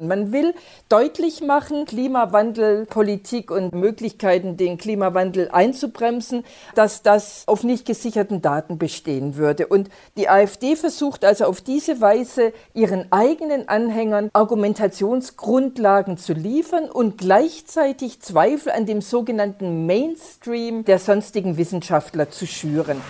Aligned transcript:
Man 0.00 0.30
will 0.30 0.54
deutlich 0.88 1.40
machen, 1.40 1.84
Klimawandel, 1.84 2.86
Politik 2.86 3.50
und 3.50 3.74
Möglichkeiten, 3.74 4.56
den 4.56 4.78
Klimawandel 4.78 5.48
einzubremsen, 5.50 6.44
dass 6.76 7.02
das 7.02 7.42
auf 7.48 7.64
nicht 7.64 7.84
gesicherten 7.84 8.40
Daten 8.40 8.78
bestehen 8.78 9.34
würde. 9.34 9.66
Und 9.66 9.88
die 10.16 10.28
AfD 10.28 10.76
versucht 10.76 11.24
also 11.24 11.46
auf 11.46 11.62
diese 11.62 12.00
Weise 12.00 12.52
ihren 12.74 13.10
eigenen 13.10 13.68
Anhängern 13.68 14.30
Argumentationsgrundlagen 14.34 16.16
zu 16.16 16.32
liefern 16.32 16.88
und 16.88 17.18
gleichzeitig 17.18 18.20
Zweifel 18.20 18.70
an 18.70 18.86
dem 18.86 19.00
sogenannten 19.00 19.84
Mainstream 19.86 20.84
der 20.84 21.00
sonstigen 21.00 21.56
Wissenschaftler 21.56 22.30
zu 22.30 22.46
schüren. 22.46 23.00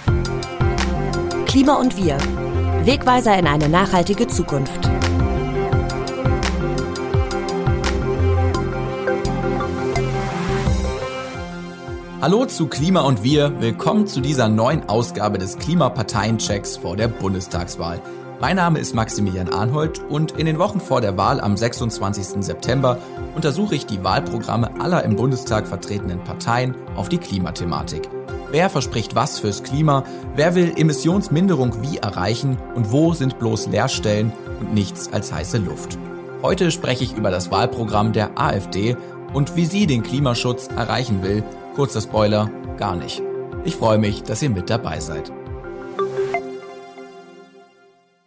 Klima 1.45 1.75
und 1.75 1.99
wir. 1.99 2.17
Wegweiser 2.87 3.37
in 3.39 3.47
eine 3.47 3.69
nachhaltige 3.69 4.27
Zukunft. 4.27 4.89
Hallo 12.21 12.47
zu 12.47 12.67
Klima 12.67 13.03
und 13.03 13.23
wir. 13.23 13.61
Willkommen 13.61 14.09
zu 14.09 14.21
dieser 14.21 14.49
neuen 14.49 14.89
Ausgabe 14.89 15.39
des 15.39 15.57
Klimaparteienchecks 15.57 16.77
vor 16.79 16.97
der 16.97 17.07
Bundestagswahl. 17.07 18.01
Mein 18.41 18.57
Name 18.57 18.81
ist 18.81 18.93
Maximilian 18.93 19.49
Arnhold 19.49 20.01
und 20.01 20.33
in 20.33 20.47
den 20.47 20.59
Wochen 20.59 20.81
vor 20.81 21.01
der 21.01 21.17
Wahl 21.17 21.41
am 21.41 21.57
26. 21.57 22.45
September 22.45 22.99
untersuche 23.37 23.77
ich 23.77 23.87
die 23.87 24.03
Wahlprogramme 24.03 24.81
aller 24.81 25.05
im 25.05 25.15
Bundestag 25.15 25.69
vertretenen 25.69 26.25
Parteien 26.25 26.75
auf 26.97 27.09
die 27.09 27.19
Klimathematik. 27.19 28.09
Wer 28.51 28.69
verspricht 28.69 29.15
was 29.15 29.39
fürs 29.39 29.63
Klima? 29.63 30.03
Wer 30.35 30.57
will 30.57 30.73
Emissionsminderung 30.77 31.83
wie 31.83 31.99
erreichen? 31.99 32.59
Und 32.75 32.91
wo 32.91 33.15
sind 33.15 33.39
bloß 33.39 33.69
Leerstellen 33.69 34.33
und 34.59 34.75
nichts 34.75 35.13
als 35.13 35.33
heiße 35.33 35.59
Luft? 35.59 35.97
Heute 36.43 36.73
spreche 36.73 37.05
ich 37.05 37.17
über 37.17 37.31
das 37.31 37.53
Wahlprogramm 37.53 38.13
der 38.13 38.41
AfD 38.41 38.97
und 39.33 39.55
wie 39.55 39.67
sie 39.67 39.87
den 39.87 40.03
Klimaschutz 40.03 40.67
erreichen 40.67 41.23
will 41.23 41.45
Kurzer 41.79 42.01
Spoiler, 42.01 42.51
gar 42.77 42.97
nicht. 42.97 43.23
Ich 43.65 43.77
freue 43.77 43.99
mich, 43.99 44.25
dass 44.25 44.43
ihr 44.43 44.51
mit 44.51 44.69
dabei 44.69 44.99
seid. 44.99 45.31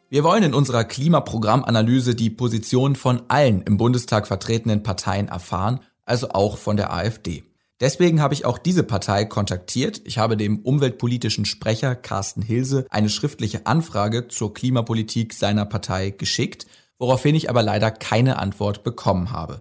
Wir 0.10 0.24
wollen 0.24 0.44
in 0.44 0.54
unserer 0.54 0.86
Klimaprogrammanalyse 0.86 2.16
die 2.16 2.30
Position 2.30 2.96
von 2.96 3.24
allen 3.28 3.64
im 3.64 3.76
Bundestag 3.76 4.26
vertretenen 4.26 4.84
Parteien 4.84 5.28
erfahren, 5.28 5.82
also 6.06 6.30
auch 6.30 6.58
von 6.58 6.78
der 6.78 6.94
AfD. 6.94 7.44
Deswegen 7.82 8.22
habe 8.22 8.36
ich 8.36 8.46
auch 8.46 8.58
diese 8.58 8.84
Partei 8.84 9.26
kontaktiert. 9.26 10.02
Ich 10.06 10.18
habe 10.18 10.38
dem 10.38 10.60
umweltpolitischen 10.60 11.44
Sprecher 11.44 11.94
Carsten 11.94 12.42
Hilse 12.42 12.86
eine 12.90 13.10
schriftliche 13.10 13.66
Anfrage 13.66 14.30
zur 14.30 14.54
Klimapolitik 14.54 15.34
seiner 15.34 15.66
Partei 15.66 16.12
geschickt, 16.12 16.68
woraufhin 16.98 17.36
ich 17.36 17.50
aber 17.50 17.64
leider 17.64 17.92
keine 17.92 18.40
Antwort 18.40 18.86
bekommen 18.86 19.34
habe. 19.34 19.60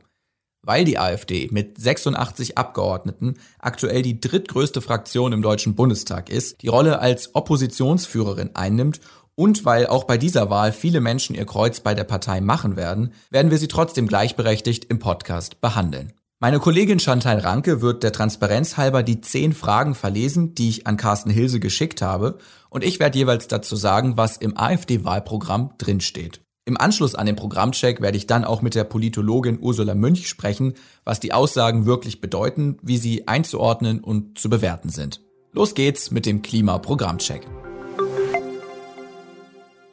Weil 0.62 0.84
die 0.84 0.98
AfD 0.98 1.48
mit 1.50 1.80
86 1.80 2.58
Abgeordneten 2.58 3.36
aktuell 3.58 4.02
die 4.02 4.20
drittgrößte 4.20 4.82
Fraktion 4.82 5.32
im 5.32 5.40
Deutschen 5.40 5.74
Bundestag 5.74 6.28
ist, 6.28 6.60
die 6.62 6.68
Rolle 6.68 6.98
als 6.98 7.34
Oppositionsführerin 7.34 8.50
einnimmt 8.54 9.00
und 9.34 9.64
weil 9.64 9.86
auch 9.86 10.04
bei 10.04 10.18
dieser 10.18 10.50
Wahl 10.50 10.72
viele 10.72 11.00
Menschen 11.00 11.34
ihr 11.34 11.46
Kreuz 11.46 11.80
bei 11.80 11.94
der 11.94 12.04
Partei 12.04 12.42
machen 12.42 12.76
werden, 12.76 13.14
werden 13.30 13.50
wir 13.50 13.56
sie 13.56 13.68
trotzdem 13.68 14.06
gleichberechtigt 14.06 14.84
im 14.84 14.98
Podcast 14.98 15.62
behandeln. 15.62 16.12
Meine 16.40 16.58
Kollegin 16.58 16.98
Chantal 16.98 17.38
Ranke 17.38 17.82
wird 17.82 18.02
der 18.02 18.12
Transparenz 18.12 18.76
halber 18.76 19.02
die 19.02 19.20
zehn 19.20 19.52
Fragen 19.52 19.94
verlesen, 19.94 20.54
die 20.54 20.70
ich 20.70 20.86
an 20.86 20.96
Carsten 20.96 21.30
Hilse 21.30 21.60
geschickt 21.60 22.02
habe, 22.02 22.38
und 22.70 22.84
ich 22.84 22.98
werde 22.98 23.18
jeweils 23.18 23.48
dazu 23.48 23.76
sagen, 23.76 24.16
was 24.16 24.36
im 24.36 24.56
AfD-Wahlprogramm 24.56 25.74
drinsteht. 25.76 26.40
Im 26.70 26.76
Anschluss 26.76 27.16
an 27.16 27.26
den 27.26 27.34
Programmcheck 27.34 28.00
werde 28.00 28.16
ich 28.16 28.28
dann 28.28 28.44
auch 28.44 28.62
mit 28.62 28.76
der 28.76 28.84
Politologin 28.84 29.58
Ursula 29.60 29.96
Münch 29.96 30.28
sprechen, 30.28 30.74
was 31.04 31.18
die 31.18 31.32
Aussagen 31.32 31.84
wirklich 31.84 32.20
bedeuten, 32.20 32.78
wie 32.80 32.96
sie 32.96 33.26
einzuordnen 33.26 33.98
und 33.98 34.38
zu 34.38 34.48
bewerten 34.48 34.88
sind. 34.88 35.20
Los 35.50 35.74
geht's 35.74 36.12
mit 36.12 36.26
dem 36.26 36.42
Klimaprogrammcheck. 36.42 37.44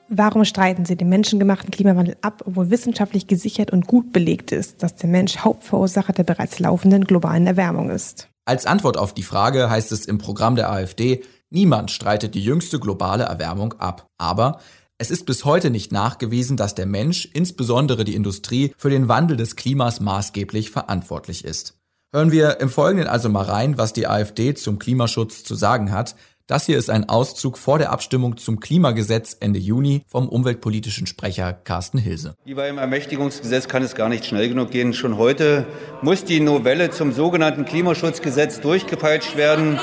Warum 0.07 0.45
streiten 0.45 0.85
Sie 0.85 0.95
den 0.95 1.09
menschengemachten 1.09 1.71
Klimawandel 1.71 2.15
ab, 2.21 2.43
obwohl 2.45 2.69
wissenschaftlich 2.69 3.25
gesichert 3.25 3.71
und 3.71 3.87
gut 3.87 4.13
belegt 4.13 4.51
ist, 4.51 4.83
dass 4.83 4.95
der 4.95 5.09
Mensch 5.09 5.37
Hauptverursacher 5.37 6.13
der 6.13 6.25
bereits 6.25 6.59
laufenden 6.59 7.05
globalen 7.05 7.47
Erwärmung 7.47 7.89
ist? 7.89 8.29
Als 8.45 8.67
Antwort 8.67 8.97
auf 8.97 9.15
die 9.15 9.23
Frage 9.23 9.71
heißt 9.71 9.91
es 9.91 10.05
im 10.05 10.19
Programm 10.19 10.55
der 10.55 10.71
AfD, 10.71 11.23
niemand 11.49 11.89
streitet 11.89 12.35
die 12.35 12.43
jüngste 12.43 12.79
globale 12.79 13.23
Erwärmung 13.23 13.73
ab. 13.79 14.05
Aber 14.19 14.59
es 14.99 15.11
ist 15.11 15.25
bis 15.25 15.45
heute 15.45 15.69
nicht 15.69 15.91
nachgewiesen, 15.91 16.57
dass 16.57 16.73
der 16.73 16.87
Mensch, 16.87 17.29
insbesondere 17.31 18.03
die 18.03 18.15
Industrie, 18.15 18.73
für 18.77 18.89
den 18.89 19.07
Wandel 19.07 19.37
des 19.37 19.55
Klimas 19.55 19.99
maßgeblich 19.99 20.71
verantwortlich 20.71 21.45
ist. 21.45 21.75
Hören 22.11 22.31
wir 22.31 22.59
im 22.61 22.69
Folgenden 22.69 23.07
also 23.07 23.29
mal 23.29 23.43
rein, 23.43 23.77
was 23.77 23.93
die 23.93 24.07
AfD 24.07 24.55
zum 24.55 24.79
Klimaschutz 24.79 25.43
zu 25.43 25.53
sagen 25.55 25.91
hat. 25.91 26.15
Das 26.47 26.65
hier 26.65 26.77
ist 26.77 26.89
ein 26.89 27.09
Auszug 27.09 27.57
vor 27.57 27.77
der 27.77 27.91
Abstimmung 27.91 28.37
zum 28.37 28.59
Klimagesetz 28.59 29.35
Ende 29.39 29.59
Juni 29.59 30.03
vom 30.07 30.29
umweltpolitischen 30.29 31.05
Sprecher 31.05 31.51
Carsten 31.51 31.97
Hilse. 31.97 32.35
Wie 32.45 32.53
beim 32.53 32.77
Ermächtigungsgesetz 32.77 33.67
kann 33.67 33.83
es 33.83 33.95
gar 33.95 34.07
nicht 34.07 34.25
schnell 34.25 34.47
genug 34.47 34.71
gehen. 34.71 34.93
Schon 34.93 35.17
heute 35.17 35.67
muss 36.01 36.23
die 36.23 36.39
Novelle 36.39 36.89
zum 36.89 37.11
sogenannten 37.11 37.65
Klimaschutzgesetz 37.65 38.61
durchgepeitscht 38.61 39.35
werden 39.35 39.77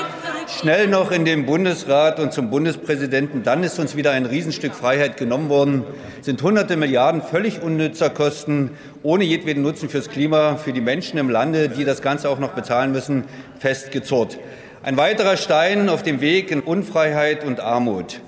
schnell 0.47 0.87
noch 0.87 1.11
in 1.11 1.25
den 1.25 1.45
Bundesrat 1.45 2.19
und 2.19 2.33
zum 2.33 2.49
Bundespräsidenten. 2.49 3.43
Dann 3.43 3.63
ist 3.63 3.79
uns 3.79 3.95
wieder 3.95 4.11
ein 4.11 4.25
Riesenstück 4.25 4.73
Freiheit 4.73 5.17
genommen 5.17 5.49
worden, 5.49 5.83
sind 6.21 6.41
hunderte 6.41 6.77
Milliarden 6.77 7.21
völlig 7.21 7.61
unnützer 7.61 8.09
Kosten, 8.09 8.71
ohne 9.03 9.23
jedweden 9.23 9.63
Nutzen 9.63 9.89
fürs 9.89 10.09
Klima, 10.09 10.57
für 10.57 10.73
die 10.73 10.81
Menschen 10.81 11.17
im 11.17 11.29
Lande, 11.29 11.69
die 11.69 11.85
das 11.85 12.01
Ganze 12.01 12.29
auch 12.29 12.39
noch 12.39 12.51
bezahlen 12.53 12.91
müssen, 12.91 13.25
festgezurrt. 13.59 14.37
Ein 14.83 14.97
weiterer 14.97 15.37
Stein 15.37 15.89
auf 15.89 16.03
dem 16.03 16.21
Weg 16.21 16.51
in 16.51 16.61
Unfreiheit 16.61 17.43
und 17.43 17.59
Armut. 17.59 18.21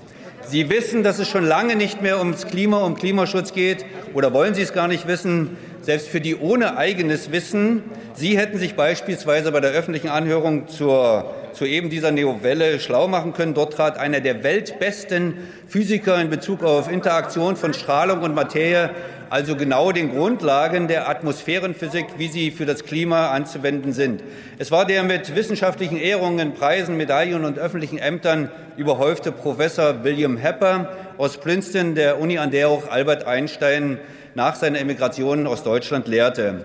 Sie 0.48 0.70
wissen, 0.70 1.04
dass 1.04 1.20
es 1.20 1.28
schon 1.28 1.46
lange 1.46 1.76
nicht 1.76 2.02
mehr 2.02 2.20
ums 2.20 2.48
Klima, 2.48 2.80
um 2.80 2.96
Klimaschutz 2.96 3.54
geht, 3.54 3.86
oder 4.14 4.34
wollen 4.34 4.54
Sie 4.54 4.62
es 4.62 4.74
gar 4.74 4.88
nicht 4.88 5.08
wissen? 5.08 5.58
Selbst 5.88 6.10
für 6.10 6.20
die 6.20 6.36
ohne 6.36 6.76
eigenes 6.76 7.32
Wissen. 7.32 7.82
Sie 8.14 8.38
hätten 8.38 8.58
sich 8.58 8.76
beispielsweise 8.76 9.54
bei 9.54 9.62
der 9.62 9.72
öffentlichen 9.72 10.10
Anhörung 10.10 10.68
zur 10.68 11.34
zu 11.54 11.66
eben 11.66 11.90
dieser 11.90 12.12
Novelle 12.12 12.80
schlau 12.82 13.08
machen 13.08 13.32
können. 13.32 13.54
Dort 13.54 13.74
trat 13.74 13.98
einer 13.98 14.20
der 14.20 14.44
weltbesten 14.44 15.36
Physiker 15.66 16.20
in 16.22 16.30
Bezug 16.30 16.62
auf 16.62 16.92
Interaktion 16.92 17.56
von 17.56 17.74
Strahlung 17.74 18.22
und 18.22 18.36
Materie, 18.36 18.92
also 19.30 19.56
genau 19.56 19.92
den 19.94 20.12
Grundlagen 20.14 20.88
der 20.88 21.10
Atmosphärenphysik, 21.10 22.06
wie 22.18 22.28
sie 22.28 22.52
für 22.52 22.66
das 22.66 22.84
Klima 22.84 23.32
anzuwenden 23.32 23.94
sind. 23.94 24.24
Es 24.60 24.72
war 24.72 24.86
der 24.86 25.04
mit 25.04 25.36
wissenschaftlichen 25.36 25.98
Ehrungen, 25.98 26.54
Preisen, 26.54 26.96
Medaillen 26.96 27.44
und 27.44 27.58
öffentlichen 27.58 27.98
Ämtern 27.98 28.52
überhäufte 28.76 29.32
Professor 29.32 30.04
William 30.04 30.38
Hepper 30.38 30.92
aus 31.18 31.38
Princeton, 31.38 31.96
der 31.96 32.20
Uni, 32.20 32.38
an 32.38 32.52
der 32.52 32.68
auch 32.68 32.90
Albert 32.90 33.26
Einstein 33.26 34.00
nach 34.38 34.56
seiner 34.56 34.80
Emigration 34.80 35.48
aus 35.48 35.64
Deutschland 35.64 36.08
lehrte. 36.08 36.64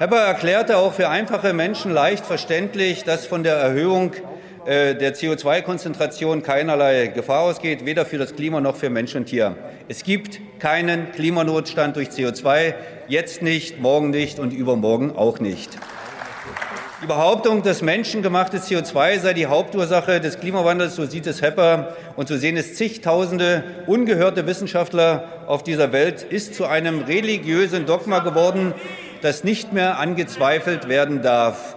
Hepper 0.00 0.18
erklärte 0.18 0.76
auch 0.76 0.92
für 0.92 1.08
einfache 1.08 1.52
Menschen 1.52 1.92
leicht 1.92 2.26
verständlich, 2.26 3.04
dass 3.04 3.26
von 3.26 3.44
der 3.44 3.54
Erhöhung 3.54 4.12
äh, 4.66 4.96
der 4.96 5.14
CO2-Konzentration 5.14 6.42
keinerlei 6.42 7.06
Gefahr 7.06 7.42
ausgeht, 7.42 7.86
weder 7.86 8.06
für 8.06 8.18
das 8.18 8.34
Klima 8.34 8.60
noch 8.60 8.74
für 8.74 8.90
Mensch 8.90 9.14
und 9.14 9.26
Tier. 9.26 9.54
Es 9.86 10.02
gibt 10.02 10.40
keinen 10.58 11.12
Klimanotstand 11.12 11.94
durch 11.94 12.08
CO2, 12.08 12.74
jetzt 13.06 13.40
nicht, 13.40 13.80
morgen 13.80 14.10
nicht 14.10 14.40
und 14.40 14.52
übermorgen 14.52 15.14
auch 15.14 15.38
nicht. 15.38 15.70
Die 17.02 17.08
Behauptung, 17.08 17.64
dass 17.64 17.82
menschengemachte 17.82 18.58
CO2 18.58 19.18
sei 19.18 19.32
die 19.34 19.46
Hauptursache 19.46 20.20
des 20.20 20.38
Klimawandels, 20.38 20.94
so 20.94 21.04
sieht 21.04 21.26
es 21.26 21.42
Hepper 21.42 21.96
und 22.14 22.28
so 22.28 22.36
sehen 22.36 22.56
es 22.56 22.76
zigtausende 22.76 23.64
ungehörte 23.88 24.46
Wissenschaftler 24.46 25.42
auf 25.48 25.64
dieser 25.64 25.90
Welt, 25.90 26.22
ist 26.22 26.54
zu 26.54 26.64
einem 26.64 27.00
religiösen 27.00 27.86
Dogma 27.86 28.20
geworden, 28.20 28.72
das 29.20 29.42
nicht 29.42 29.72
mehr 29.72 29.98
angezweifelt 29.98 30.86
werden 30.86 31.22
darf. 31.22 31.74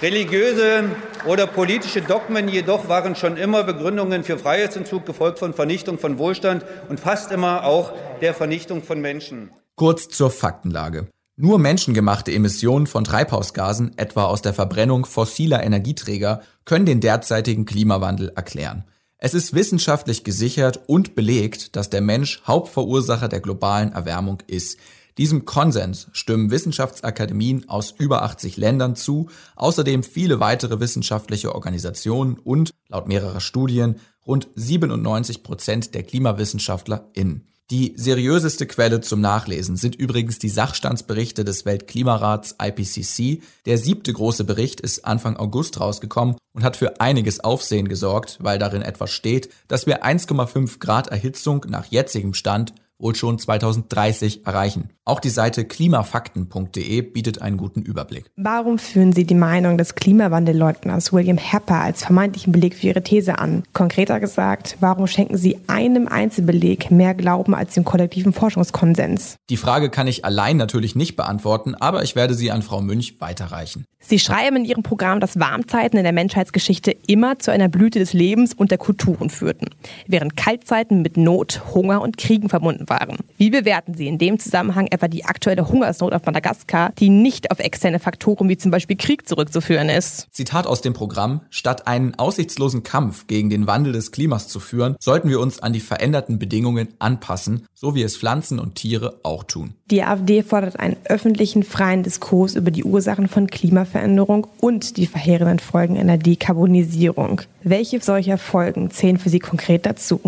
Religiöse 0.00 0.84
oder 1.26 1.46
politische 1.46 2.00
Dogmen 2.00 2.48
jedoch 2.48 2.88
waren 2.88 3.14
schon 3.14 3.36
immer 3.36 3.64
Begründungen 3.64 4.24
für 4.24 4.38
Freiheitsentzug, 4.38 5.04
gefolgt 5.04 5.38
von 5.38 5.52
Vernichtung 5.52 5.98
von 5.98 6.16
Wohlstand 6.16 6.64
und 6.88 6.98
fast 6.98 7.30
immer 7.30 7.66
auch 7.66 7.92
der 8.22 8.32
Vernichtung 8.32 8.82
von 8.82 9.02
Menschen. 9.02 9.50
Kurz 9.76 10.08
zur 10.08 10.30
Faktenlage. 10.30 11.08
Nur 11.44 11.58
menschengemachte 11.58 12.30
Emissionen 12.30 12.86
von 12.86 13.02
Treibhausgasen, 13.02 13.98
etwa 13.98 14.26
aus 14.26 14.42
der 14.42 14.54
Verbrennung 14.54 15.04
fossiler 15.04 15.64
Energieträger, 15.64 16.40
können 16.64 16.86
den 16.86 17.00
derzeitigen 17.00 17.64
Klimawandel 17.64 18.28
erklären. 18.36 18.84
Es 19.18 19.34
ist 19.34 19.52
wissenschaftlich 19.52 20.22
gesichert 20.22 20.84
und 20.86 21.16
belegt, 21.16 21.74
dass 21.74 21.90
der 21.90 22.00
Mensch 22.00 22.42
Hauptverursacher 22.46 23.26
der 23.26 23.40
globalen 23.40 23.90
Erwärmung 23.90 24.40
ist. 24.46 24.78
Diesem 25.18 25.44
Konsens 25.44 26.06
stimmen 26.12 26.52
Wissenschaftsakademien 26.52 27.68
aus 27.68 27.90
über 27.90 28.22
80 28.22 28.56
Ländern 28.56 28.94
zu, 28.94 29.28
außerdem 29.56 30.04
viele 30.04 30.38
weitere 30.38 30.78
wissenschaftliche 30.78 31.56
Organisationen 31.56 32.38
und, 32.38 32.70
laut 32.86 33.08
mehrerer 33.08 33.40
Studien, 33.40 33.96
rund 34.24 34.46
97 34.54 35.42
Prozent 35.42 35.92
der 35.96 36.04
KlimawissenschaftlerInnen. 36.04 37.51
Die 37.72 37.94
seriöseste 37.96 38.66
Quelle 38.66 39.00
zum 39.00 39.22
Nachlesen 39.22 39.78
sind 39.78 39.94
übrigens 39.94 40.38
die 40.38 40.50
Sachstandsberichte 40.50 41.42
des 41.42 41.64
Weltklimarats 41.64 42.56
IPCC. 42.60 43.40
Der 43.64 43.78
siebte 43.78 44.12
große 44.12 44.44
Bericht 44.44 44.82
ist 44.82 45.06
Anfang 45.06 45.38
August 45.38 45.80
rausgekommen 45.80 46.36
und 46.52 46.64
hat 46.64 46.76
für 46.76 47.00
einiges 47.00 47.40
Aufsehen 47.40 47.88
gesorgt, 47.88 48.36
weil 48.42 48.58
darin 48.58 48.82
etwas 48.82 49.10
steht, 49.10 49.48
dass 49.68 49.86
wir 49.86 50.04
1,5 50.04 50.80
Grad 50.80 51.08
Erhitzung 51.08 51.64
nach 51.66 51.86
jetzigem 51.86 52.34
Stand 52.34 52.74
wohl 52.98 53.14
schon 53.14 53.38
2030 53.38 54.44
erreichen. 54.44 54.90
Auch 55.04 55.18
die 55.18 55.30
Seite 55.30 55.64
klimafakten.de 55.64 57.02
bietet 57.02 57.42
einen 57.42 57.56
guten 57.56 57.82
Überblick. 57.82 58.30
Warum 58.36 58.78
führen 58.78 59.12
Sie 59.12 59.24
die 59.24 59.34
Meinung 59.34 59.76
des 59.76 59.96
Klimawandelleugners 59.96 61.12
William 61.12 61.38
Hepper 61.38 61.80
als 61.80 62.04
vermeintlichen 62.04 62.52
Beleg 62.52 62.76
für 62.76 62.86
Ihre 62.86 63.02
These 63.02 63.40
an? 63.40 63.64
Konkreter 63.72 64.20
gesagt, 64.20 64.76
warum 64.78 65.08
schenken 65.08 65.36
Sie 65.36 65.58
einem 65.66 66.06
Einzelbeleg 66.06 66.92
mehr 66.92 67.14
Glauben 67.14 67.52
als 67.52 67.74
dem 67.74 67.82
kollektiven 67.84 68.32
Forschungskonsens? 68.32 69.38
Die 69.50 69.56
Frage 69.56 69.90
kann 69.90 70.06
ich 70.06 70.24
allein 70.24 70.56
natürlich 70.56 70.94
nicht 70.94 71.16
beantworten, 71.16 71.74
aber 71.74 72.04
ich 72.04 72.14
werde 72.14 72.34
sie 72.34 72.52
an 72.52 72.62
Frau 72.62 72.80
Münch 72.80 73.20
weiterreichen. 73.20 73.86
Sie 74.04 74.18
schreiben 74.18 74.56
in 74.56 74.64
Ihrem 74.64 74.82
Programm, 74.82 75.20
dass 75.20 75.38
Warmzeiten 75.38 75.96
in 75.96 76.02
der 76.02 76.12
Menschheitsgeschichte 76.12 76.94
immer 77.06 77.38
zu 77.38 77.52
einer 77.52 77.68
Blüte 77.68 77.98
des 77.98 78.12
Lebens 78.12 78.52
und 78.52 78.70
der 78.70 78.78
Kulturen 78.78 79.30
führten, 79.30 79.68
während 80.06 80.36
Kaltzeiten 80.36 81.02
mit 81.02 81.16
Not, 81.16 81.62
Hunger 81.72 82.02
und 82.02 82.16
Kriegen 82.16 82.48
verbunden 82.48 82.88
waren. 82.88 83.18
Wie 83.36 83.50
bewerten 83.50 83.94
Sie 83.94 84.08
in 84.08 84.18
dem 84.18 84.40
Zusammenhang 84.40 84.88
etwa 84.92 85.08
die 85.08 85.24
aktuelle 85.24 85.68
Hungersnot 85.68 86.12
auf 86.12 86.24
Madagaskar, 86.24 86.92
die 86.98 87.08
nicht 87.08 87.50
auf 87.50 87.58
externe 87.58 87.98
Faktoren 87.98 88.48
wie 88.48 88.56
zum 88.56 88.70
Beispiel 88.70 88.96
Krieg 88.96 89.28
zurückzuführen 89.28 89.88
ist? 89.88 90.26
Zitat 90.30 90.66
aus 90.66 90.80
dem 90.80 90.92
Programm. 90.92 91.40
Statt 91.50 91.86
einen 91.86 92.14
aussichtslosen 92.14 92.82
Kampf 92.82 93.26
gegen 93.26 93.50
den 93.50 93.66
Wandel 93.66 93.92
des 93.92 94.12
Klimas 94.12 94.48
zu 94.48 94.60
führen, 94.60 94.96
sollten 95.00 95.28
wir 95.28 95.40
uns 95.40 95.60
an 95.60 95.72
die 95.72 95.80
veränderten 95.80 96.38
Bedingungen 96.38 96.88
anpassen, 96.98 97.66
so 97.74 97.94
wie 97.94 98.02
es 98.02 98.16
Pflanzen 98.16 98.58
und 98.58 98.74
Tiere 98.74 99.20
auch 99.22 99.44
tun. 99.44 99.74
Die 99.90 100.02
AfD 100.02 100.42
fordert 100.42 100.78
einen 100.78 100.96
öffentlichen, 101.04 101.62
freien 101.62 102.02
Diskurs 102.02 102.54
über 102.54 102.70
die 102.70 102.84
Ursachen 102.84 103.28
von 103.28 103.48
Klimaveränderung 103.48 104.46
und 104.60 104.96
die 104.96 105.06
verheerenden 105.06 105.58
Folgen 105.58 105.98
einer 105.98 106.18
Dekarbonisierung. 106.18 107.42
Welche 107.62 108.00
solcher 108.00 108.38
Folgen 108.38 108.90
zählen 108.90 109.18
für 109.18 109.28
Sie 109.28 109.38
konkret 109.38 109.86
dazu? 109.86 110.20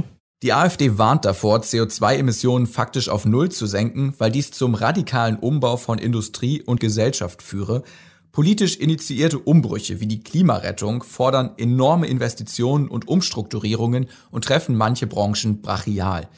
Die 0.44 0.52
AfD 0.52 0.98
warnt 0.98 1.24
davor, 1.24 1.60
CO2-Emissionen 1.60 2.66
faktisch 2.66 3.08
auf 3.08 3.24
Null 3.24 3.50
zu 3.50 3.64
senken, 3.64 4.12
weil 4.18 4.30
dies 4.30 4.50
zum 4.50 4.74
radikalen 4.74 5.36
Umbau 5.36 5.78
von 5.78 5.96
Industrie 5.96 6.60
und 6.60 6.80
Gesellschaft 6.80 7.42
führe. 7.42 7.82
Politisch 8.30 8.76
initiierte 8.76 9.38
Umbrüche 9.38 10.00
wie 10.00 10.06
die 10.06 10.22
Klimarettung 10.22 11.02
fordern 11.02 11.52
enorme 11.56 12.08
Investitionen 12.08 12.88
und 12.88 13.08
Umstrukturierungen 13.08 14.06
und 14.30 14.44
treffen 14.44 14.76
manche 14.76 15.06
Branchen 15.06 15.62
brachial. 15.62 16.28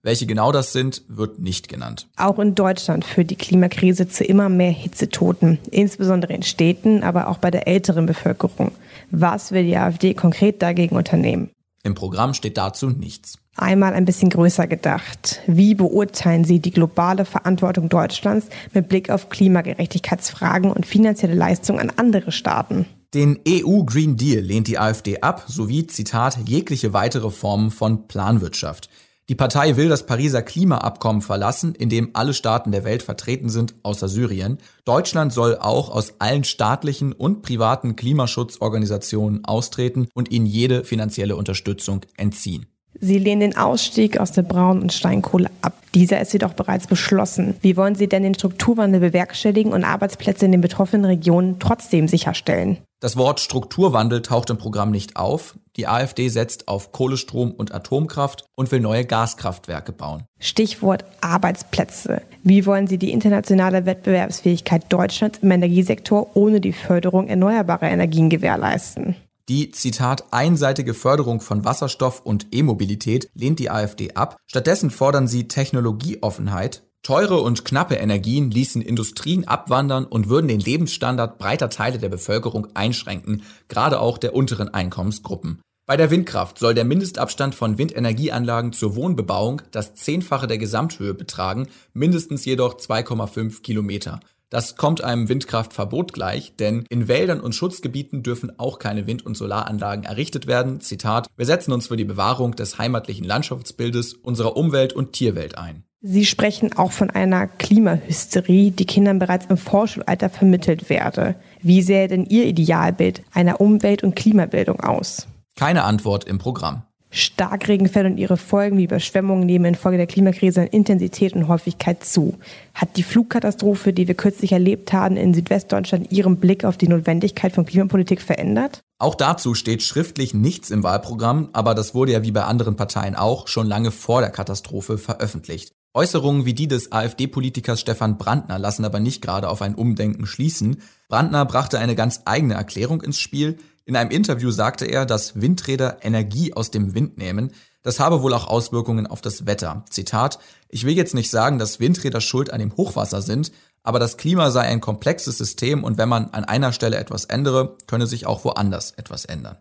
Welche 0.00 0.26
genau 0.26 0.52
das 0.52 0.72
sind, 0.72 1.02
wird 1.08 1.40
nicht 1.40 1.68
genannt. 1.68 2.06
Auch 2.16 2.38
in 2.38 2.54
Deutschland 2.54 3.04
führt 3.04 3.30
die 3.30 3.34
Klimakrise 3.34 4.06
zu 4.06 4.22
immer 4.22 4.48
mehr 4.48 4.70
Hitzetoten, 4.70 5.58
insbesondere 5.72 6.34
in 6.34 6.44
Städten, 6.44 7.02
aber 7.02 7.26
auch 7.26 7.38
bei 7.38 7.50
der 7.50 7.66
älteren 7.66 8.06
Bevölkerung. 8.06 8.70
Was 9.10 9.50
will 9.50 9.64
die 9.64 9.76
AfD 9.76 10.14
konkret 10.14 10.62
dagegen 10.62 10.94
unternehmen? 10.94 11.50
Im 11.86 11.94
Programm 11.94 12.34
steht 12.34 12.58
dazu 12.58 12.90
nichts. 12.90 13.38
Einmal 13.54 13.94
ein 13.94 14.04
bisschen 14.04 14.28
größer 14.28 14.66
gedacht. 14.66 15.40
Wie 15.46 15.76
beurteilen 15.76 16.44
Sie 16.44 16.58
die 16.58 16.72
globale 16.72 17.24
Verantwortung 17.24 17.88
Deutschlands 17.88 18.48
mit 18.74 18.88
Blick 18.88 19.08
auf 19.08 19.28
Klimagerechtigkeitsfragen 19.28 20.72
und 20.72 20.84
finanzielle 20.84 21.36
Leistungen 21.36 21.78
an 21.78 21.92
andere 21.94 22.32
Staaten? 22.32 22.86
Den 23.14 23.38
EU 23.48 23.84
Green 23.84 24.16
Deal 24.16 24.42
lehnt 24.42 24.66
die 24.66 24.80
AfD 24.80 25.20
ab, 25.20 25.44
sowie, 25.46 25.86
Zitat, 25.86 26.38
jegliche 26.48 26.92
weitere 26.92 27.30
Formen 27.30 27.70
von 27.70 28.08
Planwirtschaft. 28.08 28.90
Die 29.28 29.34
Partei 29.34 29.76
will 29.76 29.88
das 29.88 30.06
Pariser 30.06 30.40
Klimaabkommen 30.40 31.20
verlassen, 31.20 31.74
in 31.74 31.88
dem 31.88 32.10
alle 32.12 32.32
Staaten 32.32 32.70
der 32.70 32.84
Welt 32.84 33.02
vertreten 33.02 33.48
sind, 33.48 33.74
außer 33.82 34.08
Syrien. 34.08 34.58
Deutschland 34.84 35.32
soll 35.32 35.56
auch 35.56 35.90
aus 35.90 36.14
allen 36.20 36.44
staatlichen 36.44 37.12
und 37.12 37.42
privaten 37.42 37.96
Klimaschutzorganisationen 37.96 39.44
austreten 39.44 40.06
und 40.14 40.30
ihnen 40.30 40.46
jede 40.46 40.84
finanzielle 40.84 41.34
Unterstützung 41.34 42.02
entziehen. 42.16 42.66
Sie 43.00 43.18
lehnen 43.18 43.40
den 43.40 43.56
Ausstieg 43.56 44.18
aus 44.18 44.32
der 44.32 44.42
Braun- 44.42 44.82
und 44.82 44.92
Steinkohle 44.92 45.50
ab. 45.62 45.74
Dieser 45.94 46.20
ist 46.20 46.32
jedoch 46.32 46.52
bereits 46.52 46.86
beschlossen. 46.86 47.56
Wie 47.62 47.76
wollen 47.76 47.94
Sie 47.94 48.08
denn 48.08 48.22
den 48.22 48.34
Strukturwandel 48.34 49.00
bewerkstelligen 49.00 49.72
und 49.72 49.84
Arbeitsplätze 49.84 50.44
in 50.44 50.52
den 50.52 50.60
betroffenen 50.60 51.06
Regionen 51.06 51.58
trotzdem 51.58 52.08
sicherstellen? 52.08 52.78
Das 53.00 53.16
Wort 53.16 53.40
Strukturwandel 53.40 54.22
taucht 54.22 54.50
im 54.50 54.56
Programm 54.56 54.90
nicht 54.90 55.16
auf. 55.16 55.58
Die 55.76 55.86
AfD 55.86 56.28
setzt 56.28 56.68
auf 56.68 56.92
Kohlestrom 56.92 57.50
und 57.50 57.74
Atomkraft 57.74 58.46
und 58.54 58.72
will 58.72 58.80
neue 58.80 59.04
Gaskraftwerke 59.04 59.92
bauen. 59.92 60.24
Stichwort 60.38 61.04
Arbeitsplätze. 61.20 62.22
Wie 62.42 62.64
wollen 62.64 62.86
Sie 62.86 62.96
die 62.96 63.12
internationale 63.12 63.84
Wettbewerbsfähigkeit 63.84 64.84
Deutschlands 64.88 65.40
im 65.42 65.50
Energiesektor 65.50 66.28
ohne 66.34 66.60
die 66.60 66.72
Förderung 66.72 67.28
erneuerbarer 67.28 67.90
Energien 67.90 68.30
gewährleisten? 68.30 69.16
Die, 69.48 69.70
Zitat, 69.70 70.32
einseitige 70.32 70.92
Förderung 70.92 71.40
von 71.40 71.64
Wasserstoff 71.64 72.20
und 72.20 72.48
E-Mobilität 72.50 73.30
lehnt 73.34 73.60
die 73.60 73.70
AfD 73.70 74.14
ab. 74.14 74.38
Stattdessen 74.48 74.90
fordern 74.90 75.28
sie 75.28 75.46
Technologieoffenheit. 75.46 76.82
Teure 77.02 77.40
und 77.40 77.64
knappe 77.64 77.94
Energien 77.94 78.50
ließen 78.50 78.82
Industrien 78.82 79.46
abwandern 79.46 80.04
und 80.04 80.28
würden 80.28 80.48
den 80.48 80.58
Lebensstandard 80.58 81.38
breiter 81.38 81.70
Teile 81.70 81.98
der 81.98 82.08
Bevölkerung 82.08 82.66
einschränken, 82.74 83.44
gerade 83.68 84.00
auch 84.00 84.18
der 84.18 84.34
unteren 84.34 84.74
Einkommensgruppen. 84.74 85.60
Bei 85.86 85.96
der 85.96 86.10
Windkraft 86.10 86.58
soll 86.58 86.74
der 86.74 86.84
Mindestabstand 86.84 87.54
von 87.54 87.78
Windenergieanlagen 87.78 88.72
zur 88.72 88.96
Wohnbebauung 88.96 89.62
das 89.70 89.94
Zehnfache 89.94 90.48
der 90.48 90.58
Gesamthöhe 90.58 91.14
betragen, 91.14 91.68
mindestens 91.92 92.44
jedoch 92.44 92.76
2,5 92.76 93.62
Kilometer. 93.62 94.18
Das 94.48 94.76
kommt 94.76 95.02
einem 95.02 95.28
Windkraftverbot 95.28 96.12
gleich, 96.12 96.54
denn 96.56 96.84
in 96.88 97.08
Wäldern 97.08 97.40
und 97.40 97.54
Schutzgebieten 97.54 98.22
dürfen 98.22 98.58
auch 98.58 98.78
keine 98.78 99.08
Wind- 99.08 99.26
und 99.26 99.36
Solaranlagen 99.36 100.04
errichtet 100.04 100.46
werden. 100.46 100.80
Zitat, 100.80 101.26
wir 101.36 101.46
setzen 101.46 101.72
uns 101.72 101.88
für 101.88 101.96
die 101.96 102.04
Bewahrung 102.04 102.54
des 102.54 102.78
heimatlichen 102.78 103.24
Landschaftsbildes, 103.24 104.14
unserer 104.14 104.56
Umwelt 104.56 104.92
und 104.92 105.12
Tierwelt 105.12 105.58
ein. 105.58 105.82
Sie 106.00 106.24
sprechen 106.24 106.72
auch 106.74 106.92
von 106.92 107.10
einer 107.10 107.48
Klimahysterie, 107.48 108.70
die 108.70 108.86
Kindern 108.86 109.18
bereits 109.18 109.46
im 109.46 109.56
Vorschulalter 109.56 110.30
vermittelt 110.30 110.88
werde. 110.88 111.34
Wie 111.60 111.82
sähe 111.82 112.06
denn 112.06 112.26
Ihr 112.26 112.44
Idealbild 112.44 113.22
einer 113.32 113.60
Umwelt- 113.60 114.04
und 114.04 114.14
Klimabildung 114.14 114.78
aus? 114.78 115.26
Keine 115.56 115.82
Antwort 115.82 116.22
im 116.24 116.38
Programm. 116.38 116.85
Starkregenfälle 117.16 118.08
und 118.08 118.18
ihre 118.18 118.36
Folgen 118.36 118.76
wie 118.76 118.84
Überschwemmungen 118.84 119.46
nehmen 119.46 119.64
infolge 119.64 119.96
der 119.96 120.06
Klimakrise 120.06 120.62
an 120.62 120.66
Intensität 120.66 121.34
und 121.34 121.48
Häufigkeit 121.48 122.04
zu. 122.04 122.38
Hat 122.74 122.96
die 122.96 123.02
Flugkatastrophe, 123.02 123.92
die 123.92 124.06
wir 124.06 124.14
kürzlich 124.14 124.52
erlebt 124.52 124.92
haben 124.92 125.16
in 125.16 125.32
Südwestdeutschland, 125.32 126.12
Ihren 126.12 126.36
Blick 126.36 126.64
auf 126.64 126.76
die 126.76 126.88
Notwendigkeit 126.88 127.52
von 127.52 127.64
Klimapolitik 127.64 128.20
verändert? 128.20 128.82
Auch 128.98 129.14
dazu 129.14 129.54
steht 129.54 129.82
schriftlich 129.82 130.34
nichts 130.34 130.70
im 130.70 130.82
Wahlprogramm, 130.82 131.48
aber 131.52 131.74
das 131.74 131.94
wurde 131.94 132.12
ja 132.12 132.22
wie 132.22 132.32
bei 132.32 132.44
anderen 132.44 132.76
Parteien 132.76 133.14
auch 133.14 133.48
schon 133.48 133.66
lange 133.66 133.90
vor 133.90 134.20
der 134.20 134.30
Katastrophe 134.30 134.98
veröffentlicht. 134.98 135.72
Äußerungen 135.96 136.44
wie 136.44 136.52
die 136.52 136.68
des 136.68 136.92
AfD-Politikers 136.92 137.80
Stefan 137.80 138.18
Brandner 138.18 138.58
lassen 138.58 138.84
aber 138.84 139.00
nicht 139.00 139.22
gerade 139.22 139.48
auf 139.48 139.62
ein 139.62 139.74
Umdenken 139.74 140.26
schließen. 140.26 140.82
Brandner 141.08 141.46
brachte 141.46 141.78
eine 141.78 141.94
ganz 141.94 142.20
eigene 142.26 142.52
Erklärung 142.52 143.00
ins 143.00 143.18
Spiel, 143.18 143.56
in 143.86 143.94
einem 143.94 144.10
Interview 144.10 144.50
sagte 144.50 144.84
er, 144.84 145.06
dass 145.06 145.40
Windräder 145.40 145.98
Energie 146.02 146.52
aus 146.52 146.72
dem 146.72 146.94
Wind 146.94 147.18
nehmen. 147.18 147.52
Das 147.82 148.00
habe 148.00 148.20
wohl 148.20 148.34
auch 148.34 148.48
Auswirkungen 148.48 149.06
auf 149.06 149.20
das 149.20 149.46
Wetter. 149.46 149.84
Zitat, 149.88 150.40
ich 150.68 150.84
will 150.84 150.96
jetzt 150.96 151.14
nicht 151.14 151.30
sagen, 151.30 151.60
dass 151.60 151.78
Windräder 151.78 152.20
schuld 152.20 152.52
an 152.52 152.58
dem 152.58 152.76
Hochwasser 152.76 153.22
sind, 153.22 153.52
aber 153.84 154.00
das 154.00 154.16
Klima 154.16 154.50
sei 154.50 154.62
ein 154.62 154.80
komplexes 154.80 155.38
System 155.38 155.84
und 155.84 155.98
wenn 155.98 156.08
man 156.08 156.30
an 156.30 156.44
einer 156.44 156.72
Stelle 156.72 156.96
etwas 156.96 157.26
ändere, 157.26 157.78
könne 157.86 158.08
sich 158.08 158.26
auch 158.26 158.44
woanders 158.44 158.90
etwas 158.90 159.24
ändern. 159.24 159.56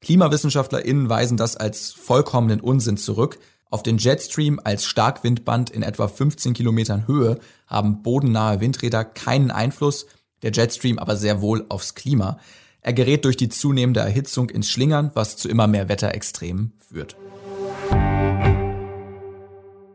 KlimawissenschaftlerInnen 0.00 1.08
weisen 1.08 1.36
das 1.36 1.56
als 1.56 1.92
vollkommenen 1.92 2.60
Unsinn 2.60 2.96
zurück. 2.96 3.38
Auf 3.70 3.84
den 3.84 3.98
Jetstream 3.98 4.60
als 4.64 4.84
Starkwindband 4.84 5.70
in 5.70 5.84
etwa 5.84 6.08
15 6.08 6.54
Kilometern 6.54 7.06
Höhe 7.06 7.38
haben 7.68 8.02
bodennahe 8.02 8.60
Windräder 8.60 9.04
keinen 9.04 9.52
Einfluss, 9.52 10.06
der 10.42 10.50
Jetstream 10.50 10.98
aber 10.98 11.14
sehr 11.14 11.40
wohl 11.40 11.64
aufs 11.68 11.94
Klima. 11.94 12.38
Er 12.84 12.92
gerät 12.92 13.24
durch 13.24 13.36
die 13.36 13.48
zunehmende 13.48 14.00
Erhitzung 14.00 14.50
ins 14.50 14.68
Schlingern, 14.68 15.12
was 15.14 15.36
zu 15.36 15.48
immer 15.48 15.68
mehr 15.68 15.88
Wetterextremen 15.88 16.72
führt. 16.80 17.16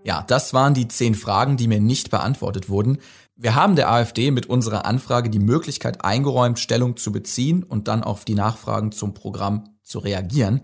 Ja, 0.05 0.23
das 0.25 0.53
waren 0.53 0.73
die 0.73 0.87
zehn 0.87 1.13
Fragen, 1.13 1.57
die 1.57 1.67
mir 1.67 1.81
nicht 1.81 2.11
beantwortet 2.11 2.69
wurden. 2.69 2.99
Wir 3.35 3.55
haben 3.55 3.75
der 3.75 3.91
AfD 3.91 4.31
mit 4.31 4.45
unserer 4.45 4.85
Anfrage 4.85 5.29
die 5.29 5.39
Möglichkeit 5.39 6.05
eingeräumt, 6.05 6.59
Stellung 6.59 6.95
zu 6.95 7.11
beziehen 7.11 7.63
und 7.63 7.89
dann 7.89 8.03
auf 8.03 8.23
die 8.23 8.35
Nachfragen 8.35 8.93
zum 8.93 9.13
Programm 9.13 9.65
zu 9.83 9.99
reagieren. 9.99 10.61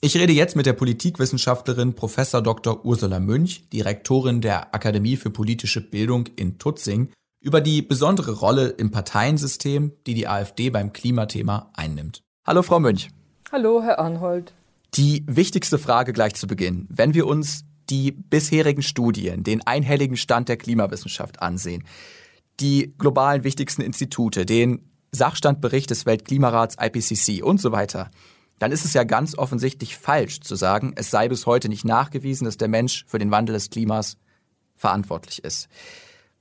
Ich 0.00 0.16
rede 0.16 0.32
jetzt 0.32 0.54
mit 0.54 0.64
der 0.64 0.74
Politikwissenschaftlerin 0.74 1.96
Prof. 1.96 2.14
Dr. 2.14 2.84
Ursula 2.84 3.18
Münch, 3.18 3.68
Direktorin 3.70 4.40
der 4.40 4.72
Akademie 4.72 5.16
für 5.16 5.30
politische 5.30 5.80
Bildung 5.80 6.28
in 6.36 6.60
Tutzing 6.60 7.10
über 7.48 7.62
die 7.62 7.80
besondere 7.80 8.32
Rolle 8.32 8.68
im 8.68 8.90
Parteiensystem, 8.90 9.92
die 10.06 10.12
die 10.12 10.28
AfD 10.28 10.68
beim 10.68 10.92
Klimathema 10.92 11.70
einnimmt. 11.74 12.22
Hallo 12.46 12.62
Frau 12.62 12.78
Münch. 12.78 13.08
Hallo 13.50 13.82
Herr 13.82 13.98
Arnhold. 13.98 14.52
Die 14.92 15.24
wichtigste 15.26 15.78
Frage 15.78 16.12
gleich 16.12 16.34
zu 16.34 16.46
Beginn. 16.46 16.86
Wenn 16.90 17.14
wir 17.14 17.26
uns 17.26 17.64
die 17.88 18.12
bisherigen 18.12 18.82
Studien, 18.82 19.44
den 19.44 19.66
einhelligen 19.66 20.18
Stand 20.18 20.50
der 20.50 20.58
Klimawissenschaft 20.58 21.40
ansehen, 21.40 21.84
die 22.60 22.94
globalen 22.98 23.44
wichtigsten 23.44 23.80
Institute, 23.80 24.44
den 24.44 24.86
Sachstandbericht 25.12 25.88
des 25.88 26.04
Weltklimarats 26.04 26.76
IPCC 26.78 27.42
und 27.42 27.62
so 27.62 27.72
weiter, 27.72 28.10
dann 28.58 28.72
ist 28.72 28.84
es 28.84 28.92
ja 28.92 29.04
ganz 29.04 29.38
offensichtlich 29.38 29.96
falsch 29.96 30.40
zu 30.40 30.54
sagen, 30.54 30.92
es 30.96 31.10
sei 31.10 31.30
bis 31.30 31.46
heute 31.46 31.70
nicht 31.70 31.86
nachgewiesen, 31.86 32.44
dass 32.44 32.58
der 32.58 32.68
Mensch 32.68 33.06
für 33.08 33.18
den 33.18 33.30
Wandel 33.30 33.54
des 33.54 33.70
Klimas 33.70 34.18
verantwortlich 34.76 35.42
ist. 35.44 35.70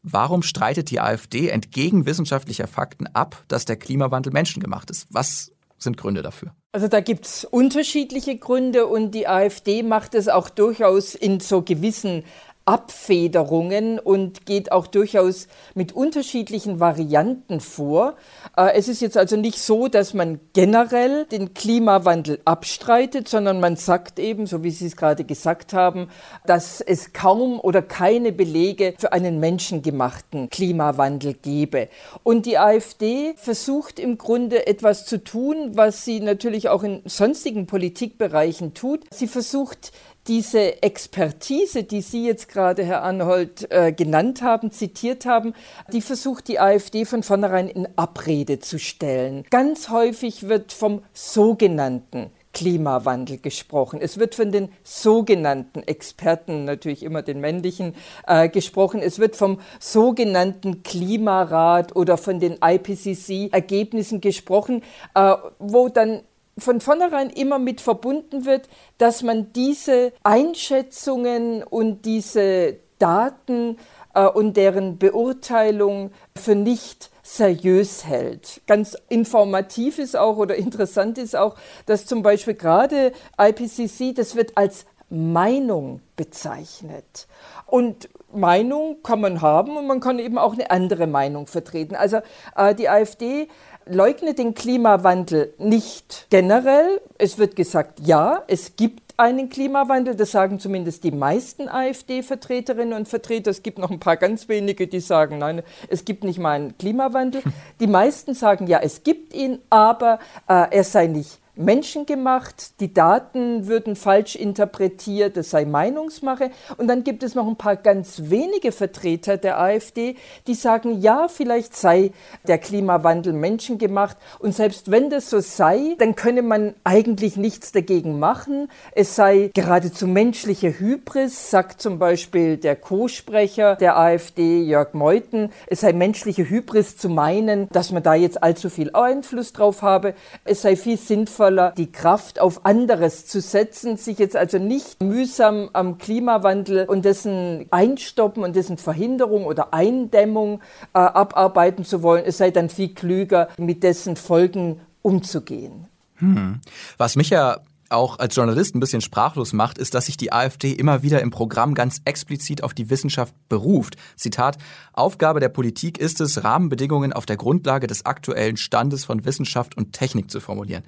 Warum 0.04 0.44
streitet 0.44 0.90
die 0.90 1.00
AfD 1.00 1.50
entgegen 1.50 2.06
wissenschaftlicher 2.06 2.68
Fakten 2.68 3.08
ab, 3.08 3.44
dass 3.48 3.66
der 3.66 3.76
Klimawandel 3.76 4.32
menschengemacht 4.32 4.90
ist? 4.90 5.08
Was 5.10 5.52
sind 5.78 5.98
Gründe 5.98 6.22
dafür? 6.22 6.54
Also 6.72 6.88
da 6.88 7.00
gibt 7.02 7.26
es 7.26 7.46
unterschiedliche 7.46 8.38
Gründe 8.38 8.88
und 8.88 9.12
die 9.12 9.28
AfD 9.28 9.84
macht 9.84 10.16
es 10.16 10.28
auch 10.28 10.50
durchaus 10.50 11.16
in 11.16 11.40
so 11.40 11.62
gewissen 11.62 12.24
Abfederungen 12.68 13.98
und 13.98 14.46
geht 14.46 14.74
auch 14.74 14.88
durchaus 14.88 15.48
mit 15.74 15.94
unterschiedlichen 15.94 16.82
Varianten 16.82 17.62
vor. 17.62 18.16
Äh, 18.58 18.74
es 18.74 18.90
ist 18.90 19.02
jetzt 19.02 19.18
also 19.18 19.38
nicht 19.38 19.60
so, 19.60 19.88
dass 19.88 20.14
man 20.14 20.42
generell 20.52 21.26
den 21.26 21.54
Klimawandel 21.54 22.42
abstreitet, 22.44 23.30
sondern 23.30 23.62
man 23.62 23.78
sagt 23.78 24.20
eben, 24.20 24.48
so 24.48 24.64
wie 24.64 24.72
Sie 24.72 24.86
es 24.86 24.98
gerade 24.98 25.24
gesagt 25.24 25.72
haben, 25.72 26.10
dass 26.46 26.82
es 26.82 27.14
kaum 27.14 27.60
oder 27.60 27.82
keine 27.82 28.34
Belege 28.34 28.96
für 28.98 29.14
einen 29.14 29.40
menschengemachten 29.40 30.50
Klimawandel 30.50 31.36
gebe. 31.36 31.88
Und 32.24 32.46
die 32.46 32.58
AfD 32.58 33.34
versucht 33.38 33.98
im 33.98 34.18
Grunde 34.18 34.68
etwas 34.68 35.06
zu 35.06 35.24
tun, 35.24 35.72
was 35.78 36.04
sie 36.04 36.20
natürlich 36.20 36.68
auch 36.68 36.84
in 36.84 37.02
sonstigen 37.06 37.66
Politikbereichen 37.66 38.74
tut. 38.74 39.06
Sie 39.12 39.28
versucht 39.28 39.94
diese 40.28 40.84
Expertise, 40.84 41.84
die 41.84 42.02
Sie 42.02 42.26
jetzt 42.26 42.50
gerade, 42.50 42.84
Herr 42.84 43.04
Anhold, 43.04 43.72
äh, 43.72 43.92
genannt 43.92 44.42
haben, 44.42 44.72
zitiert 44.72 45.26
haben, 45.26 45.54
die 45.92 46.02
versucht 46.02 46.48
die 46.48 46.60
AfD 46.60 47.06
von 47.06 47.24
vornherein 47.24 47.68
in 47.68 47.88
Abrede 47.96 48.60
zu 48.60 48.80
stellen. 48.80 49.46
Ganz 49.50 49.90
häufig 49.90 50.48
wird 50.50 50.74
vom 50.74 51.02
sogenannten 51.14 52.32
Klimawandel 52.58 53.38
gesprochen. 53.38 54.00
Es 54.02 54.18
wird 54.18 54.34
von 54.34 54.52
den 54.52 54.70
sogenannten 54.84 55.84
Experten, 55.84 56.66
natürlich 56.66 57.04
immer 57.04 57.22
den 57.22 57.40
männlichen, 57.40 57.94
äh, 58.26 58.50
gesprochen. 58.50 59.00
Es 59.02 59.20
wird 59.20 59.36
vom 59.36 59.60
sogenannten 59.80 60.82
Klimarat 60.82 61.96
oder 61.96 62.18
von 62.18 62.40
den 62.40 62.58
IPCC-Ergebnissen 62.60 64.22
gesprochen, 64.22 64.82
äh, 65.14 65.36
wo 65.60 65.90
dann 65.90 66.22
von 66.58 66.82
vornherein 66.82 67.30
immer 67.30 67.60
mit 67.60 67.82
verbunden 67.82 68.46
wird, 68.46 68.68
dass 68.98 69.24
man 69.24 69.54
diese 69.54 70.14
Einschätzungen 70.24 71.64
und 71.64 72.04
diese 72.06 72.78
Daten 73.00 73.78
äh, 74.14 74.26
und 74.26 74.58
deren 74.58 74.98
Beurteilung 74.98 76.12
für 76.36 76.56
nicht 76.56 77.12
seriös 77.24 78.06
hält. 78.06 78.62
Ganz 78.68 78.98
informativ 79.10 80.00
ist 80.00 80.16
auch 80.16 80.38
oder 80.38 80.56
interessant 80.56 81.18
ist 81.18 81.36
auch, 81.36 81.56
dass 81.86 82.06
zum 82.06 82.24
Beispiel 82.24 82.56
gerade 82.56 83.12
IPCC, 83.38 84.16
das 84.16 84.36
wird 84.36 84.58
als 84.58 84.86
Meinung 85.10 86.02
bezeichnet. 86.16 87.28
Und 87.66 88.10
Meinung 88.34 89.04
kann 89.04 89.22
man 89.22 89.42
haben 89.42 89.78
und 89.78 89.88
man 89.88 90.00
kann 90.00 90.20
eben 90.20 90.38
auch 90.38 90.54
eine 90.54 90.72
andere 90.72 91.08
Meinung 91.08 91.48
vertreten. 91.48 91.96
Also 91.96 92.20
äh, 92.56 92.76
die 92.76 92.90
AfD 92.90 93.48
leugnet 93.90 94.40
den 94.40 94.54
Klimawandel 94.54 95.54
nicht 95.58 96.28
generell. 96.30 97.02
Es 97.18 97.38
wird 97.38 97.56
gesagt, 97.56 98.00
ja, 98.02 98.44
es 98.48 98.76
gibt 98.76 99.08
einen 99.18 99.50
Klimawandel. 99.50 100.16
Das 100.16 100.32
sagen 100.32 100.60
zumindest 100.60 101.04
die 101.04 101.12
meisten 101.12 101.68
AfD-Vertreterinnen 101.68 102.94
und 102.94 103.08
Vertreter. 103.08 103.52
Es 103.52 103.64
gibt 103.64 103.80
noch 103.80 103.90
ein 103.90 104.00
paar 104.00 104.18
ganz 104.18 104.48
wenige, 104.48 104.88
die 104.88 105.00
sagen, 105.00 105.40
nein, 105.40 105.64
es 105.90 106.06
gibt 106.06 106.24
nicht 106.24 106.40
mal 106.40 106.52
einen 106.52 106.78
Klimawandel. 106.78 107.42
Die 107.80 107.88
meisten 107.88 108.34
sagen, 108.34 108.68
ja, 108.68 108.80
es 108.80 109.04
gibt 109.04 109.34
ihn, 109.34 109.60
aber 109.70 110.20
äh, 110.48 110.68
er 110.72 110.84
sei 110.84 111.08
nicht 111.08 111.40
menschengemacht, 111.58 112.80
die 112.80 112.94
Daten 112.94 113.68
würden 113.68 113.96
falsch 113.96 114.36
interpretiert, 114.36 115.38
es 115.38 115.50
sei 115.50 115.66
Meinungsmache. 115.66 116.52
Und 116.78 116.88
dann 116.88 117.04
gibt 117.04 117.24
es 117.24 117.36
noch 117.36 117.48
ein 117.48 117.56
paar 117.56 117.76
ganz 117.76 118.24
wenige 118.26 118.72
Vertreter 118.72 119.38
der 119.38 119.60
AfD, 119.60 120.16
die 120.46 120.54
sagen, 120.54 121.02
ja, 121.02 121.28
vielleicht 121.28 121.76
sei 121.76 122.12
der 122.48 122.58
Klimawandel 122.58 123.34
menschengemacht. 123.34 124.18
Und 124.40 124.54
selbst 124.54 124.92
wenn 124.92 125.10
das 125.10 125.30
so 125.30 125.40
sei, 125.40 125.96
dann 125.98 126.16
könne 126.16 126.42
man 126.42 126.76
eigentlich 126.84 127.38
nichts 127.38 127.72
dagegen 127.72 128.20
machen. 128.20 128.70
Es 128.94 129.16
sei 129.16 129.52
geradezu 129.54 130.08
menschliche 130.08 130.80
Hybris, 130.80 131.52
sagt 131.52 131.82
zum 131.82 132.00
Beispiel 132.00 132.58
der 132.58 132.76
Co-Sprecher 132.76 133.76
der 133.76 133.98
AfD, 133.98 134.62
Jörg 134.64 134.94
Meuthen. 134.94 135.50
Es 135.68 135.82
sei 135.82 135.94
menschliche 135.94 136.50
Hybris 136.50 136.98
zu 136.98 137.10
meinen, 137.10 137.68
dass 137.70 137.92
man 137.92 138.04
da 138.04 138.14
jetzt 138.14 138.44
allzu 138.44 138.70
viel 138.70 138.92
Einfluss 138.94 139.54
drauf 139.54 139.82
habe. 139.82 140.14
Es 140.44 140.62
sei 140.62 140.76
viel 140.76 140.98
sinnvoller, 140.98 141.47
sinnvoller, 141.48 141.74
die 141.78 141.92
Kraft 141.92 142.40
auf 142.40 142.66
anderes 142.66 143.26
zu 143.26 143.42
setzen, 143.42 143.98
sich 143.98 144.20
jetzt 144.20 144.36
also 144.36 144.58
nicht 144.58 145.02
mühsam 145.02 145.70
am 145.74 145.98
Klimawandel 145.98 146.86
und 146.86 147.06
dessen 147.06 147.66
Einstoppen 147.72 148.44
und 148.44 148.56
dessen 148.56 148.78
Verhinderung 148.78 149.46
oder 149.46 149.74
Eindämmung 149.74 150.62
äh, 150.94 151.00
abarbeiten 151.00 151.86
zu 151.86 152.04
wollen. 152.04 152.24
Es 152.26 152.38
sei 152.38 152.52
dann 152.52 152.70
viel 152.70 152.94
klüger, 152.94 153.50
mit 153.58 153.84
dessen 153.84 154.16
Folgen 154.16 154.80
umzugehen. 155.02 155.88
Hm. 156.16 156.60
Was 156.98 157.16
mich 157.16 157.30
ja 157.30 157.60
auch 157.90 158.20
als 158.20 158.36
Journalist 158.36 158.76
ein 158.76 158.80
bisschen 158.80 159.02
sprachlos 159.02 159.54
macht, 159.54 159.78
ist, 159.78 159.94
dass 159.94 160.08
sich 160.08 160.18
die 160.18 160.34
AfD 160.34 160.72
immer 160.72 161.04
wieder 161.04 161.22
im 161.22 161.32
Programm 161.32 161.74
ganz 161.74 162.02
explizit 162.06 162.64
auf 162.64 162.74
die 162.74 162.90
Wissenschaft 162.90 163.34
beruft. 163.50 163.96
Zitat, 164.16 164.58
Aufgabe 164.94 165.40
der 165.40 165.50
Politik 165.50 165.98
ist 165.98 166.20
es, 166.20 166.44
Rahmenbedingungen 166.44 167.14
auf 167.14 167.26
der 167.26 167.38
Grundlage 167.38 167.88
des 167.88 168.06
aktuellen 168.06 168.58
Standes 168.58 169.06
von 169.06 169.26
Wissenschaft 169.26 169.78
und 169.78 169.94
Technik 169.94 170.30
zu 170.30 170.40
formulieren. 170.40 170.84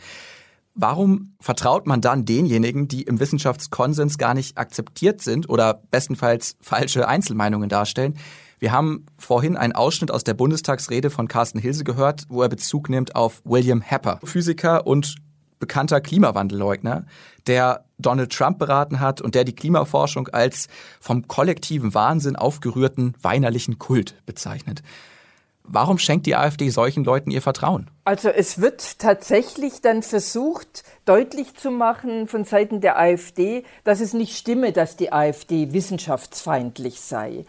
Warum 0.81 1.33
vertraut 1.41 1.87
man 1.87 1.99
dann 1.99 2.23
denjenigen, 2.23 2.87
die 2.87 3.01
im 3.01 3.19
Wissenschaftskonsens 3.19 4.17
gar 4.17 4.33
nicht 4.33 4.57
akzeptiert 4.57 5.19
sind 5.19 5.49
oder 5.49 5.81
bestenfalls 5.91 6.55
falsche 6.61 7.05
Einzelmeinungen 7.05 7.67
darstellen? 7.67 8.17
Wir 8.59 8.71
haben 8.71 9.05
vorhin 9.17 9.57
einen 9.57 9.73
Ausschnitt 9.73 10.09
aus 10.09 10.23
der 10.23 10.35
Bundestagsrede 10.35 11.09
von 11.09 11.27
Carsten 11.27 11.59
Hilse 11.59 11.83
gehört, 11.83 12.23
wo 12.29 12.43
er 12.43 12.47
Bezug 12.47 12.87
nimmt 12.87 13.13
auf 13.13 13.41
William 13.43 13.83
Happer, 13.83 14.21
Physiker 14.23 14.87
und 14.87 15.15
bekannter 15.59 15.99
Klimawandelleugner, 15.99 17.05
der 17.45 17.83
Donald 17.97 18.31
Trump 18.31 18.57
beraten 18.57 19.01
hat 19.01 19.19
und 19.19 19.35
der 19.35 19.43
die 19.43 19.55
Klimaforschung 19.55 20.29
als 20.29 20.69
vom 21.01 21.27
kollektiven 21.27 21.93
Wahnsinn 21.93 22.37
aufgerührten 22.37 23.15
weinerlichen 23.21 23.79
Kult 23.79 24.15
bezeichnet. 24.25 24.81
Warum 25.71 25.99
schenkt 25.99 26.25
die 26.25 26.35
AfD 26.35 26.69
solchen 26.69 27.03
Leuten 27.03 27.29
ihr 27.29 27.43
Vertrauen? 27.43 27.91
Also 28.03 28.29
es 28.29 28.59
wird 28.59 28.97
tatsächlich 28.97 29.81
dann 29.81 30.01
versucht, 30.01 30.83
deutlich 31.05 31.53
zu 31.53 31.69
machen 31.69 32.27
von 32.27 32.43
Seiten 32.43 32.81
der 32.81 32.97
AfD, 32.97 33.63
dass 33.83 33.99
es 33.99 34.13
nicht 34.13 34.35
stimme, 34.35 34.71
dass 34.71 34.95
die 34.95 35.13
AfD 35.13 35.71
wissenschaftsfeindlich 35.73 37.01
sei. 37.01 37.45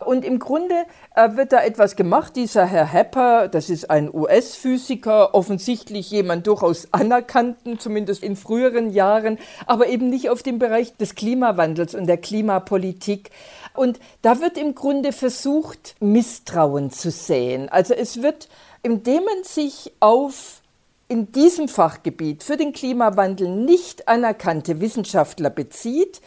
Und 0.00 0.24
im 0.24 0.40
Grunde 0.40 0.74
äh, 1.14 1.36
wird 1.36 1.52
da 1.52 1.62
etwas 1.62 1.94
gemacht. 1.94 2.34
Dieser 2.34 2.66
Herr 2.66 2.92
Hepper, 2.92 3.46
das 3.46 3.70
ist 3.70 3.88
ein 3.88 4.12
US-Physiker, 4.12 5.32
offensichtlich 5.32 6.10
jemand 6.10 6.48
durchaus 6.48 6.92
anerkannten, 6.92 7.78
zumindest 7.78 8.24
in 8.24 8.34
früheren 8.34 8.90
Jahren, 8.90 9.38
aber 9.66 9.86
eben 9.86 10.10
nicht 10.10 10.28
auf 10.28 10.42
dem 10.42 10.58
Bereich 10.58 10.96
des 10.96 11.14
Klimawandels 11.14 11.94
und 11.94 12.06
der 12.06 12.18
Klimapolitik. 12.18 13.30
Und 13.74 14.00
da 14.22 14.40
wird 14.40 14.58
im 14.58 14.74
Grunde 14.74 15.12
versucht, 15.12 15.94
Misstrauen 16.00 16.90
zu 16.90 17.10
säen. 17.10 17.68
Also 17.68 17.94
es 17.94 18.22
wird, 18.22 18.48
indem 18.82 19.24
man 19.24 19.44
sich 19.44 19.92
auf 20.00 20.60
in 21.08 21.32
diesem 21.32 21.68
Fachgebiet 21.68 22.42
für 22.44 22.56
den 22.56 22.72
Klimawandel 22.72 23.48
nicht 23.48 24.06
anerkannte 24.06 24.80
Wissenschaftler 24.80 25.50
bezieht, 25.50 26.20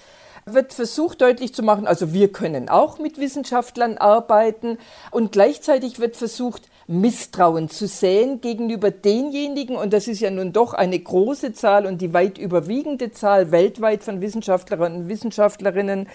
wird 0.46 0.74
versucht 0.74 1.22
deutlich 1.22 1.54
zu 1.54 1.64
machen, 1.64 1.88
also 1.88 2.12
wir 2.12 2.32
können 2.32 2.68
auch 2.68 3.00
mit 3.00 3.18
Wissenschaftlern 3.18 3.98
arbeiten 3.98 4.78
und 5.12 5.32
gleichzeitig 5.32 6.00
wird 6.00 6.18
versucht, 6.18 6.64
Misstrauen 6.88 7.70
zu 7.70 7.88
säen 7.88 8.42
gegenüber 8.42 8.92
denjenigen, 8.92 9.76
und 9.76 9.94
das 9.94 10.08
ist 10.08 10.20
ja 10.20 10.30
nun 10.30 10.54
doch 10.54 10.74
eine 10.74 11.00
große 11.00 11.54
Zahl 11.54 11.86
und 11.86 12.02
die 12.02 12.14
weit 12.14 12.38
überwiegende 12.38 13.12
Zahl 13.12 13.52
weltweit 13.52 14.04
von 14.04 14.22
Wissenschaftlerinnen 14.22 15.04
und 15.04 15.08
Wissenschaftlerinnen, 15.10 16.08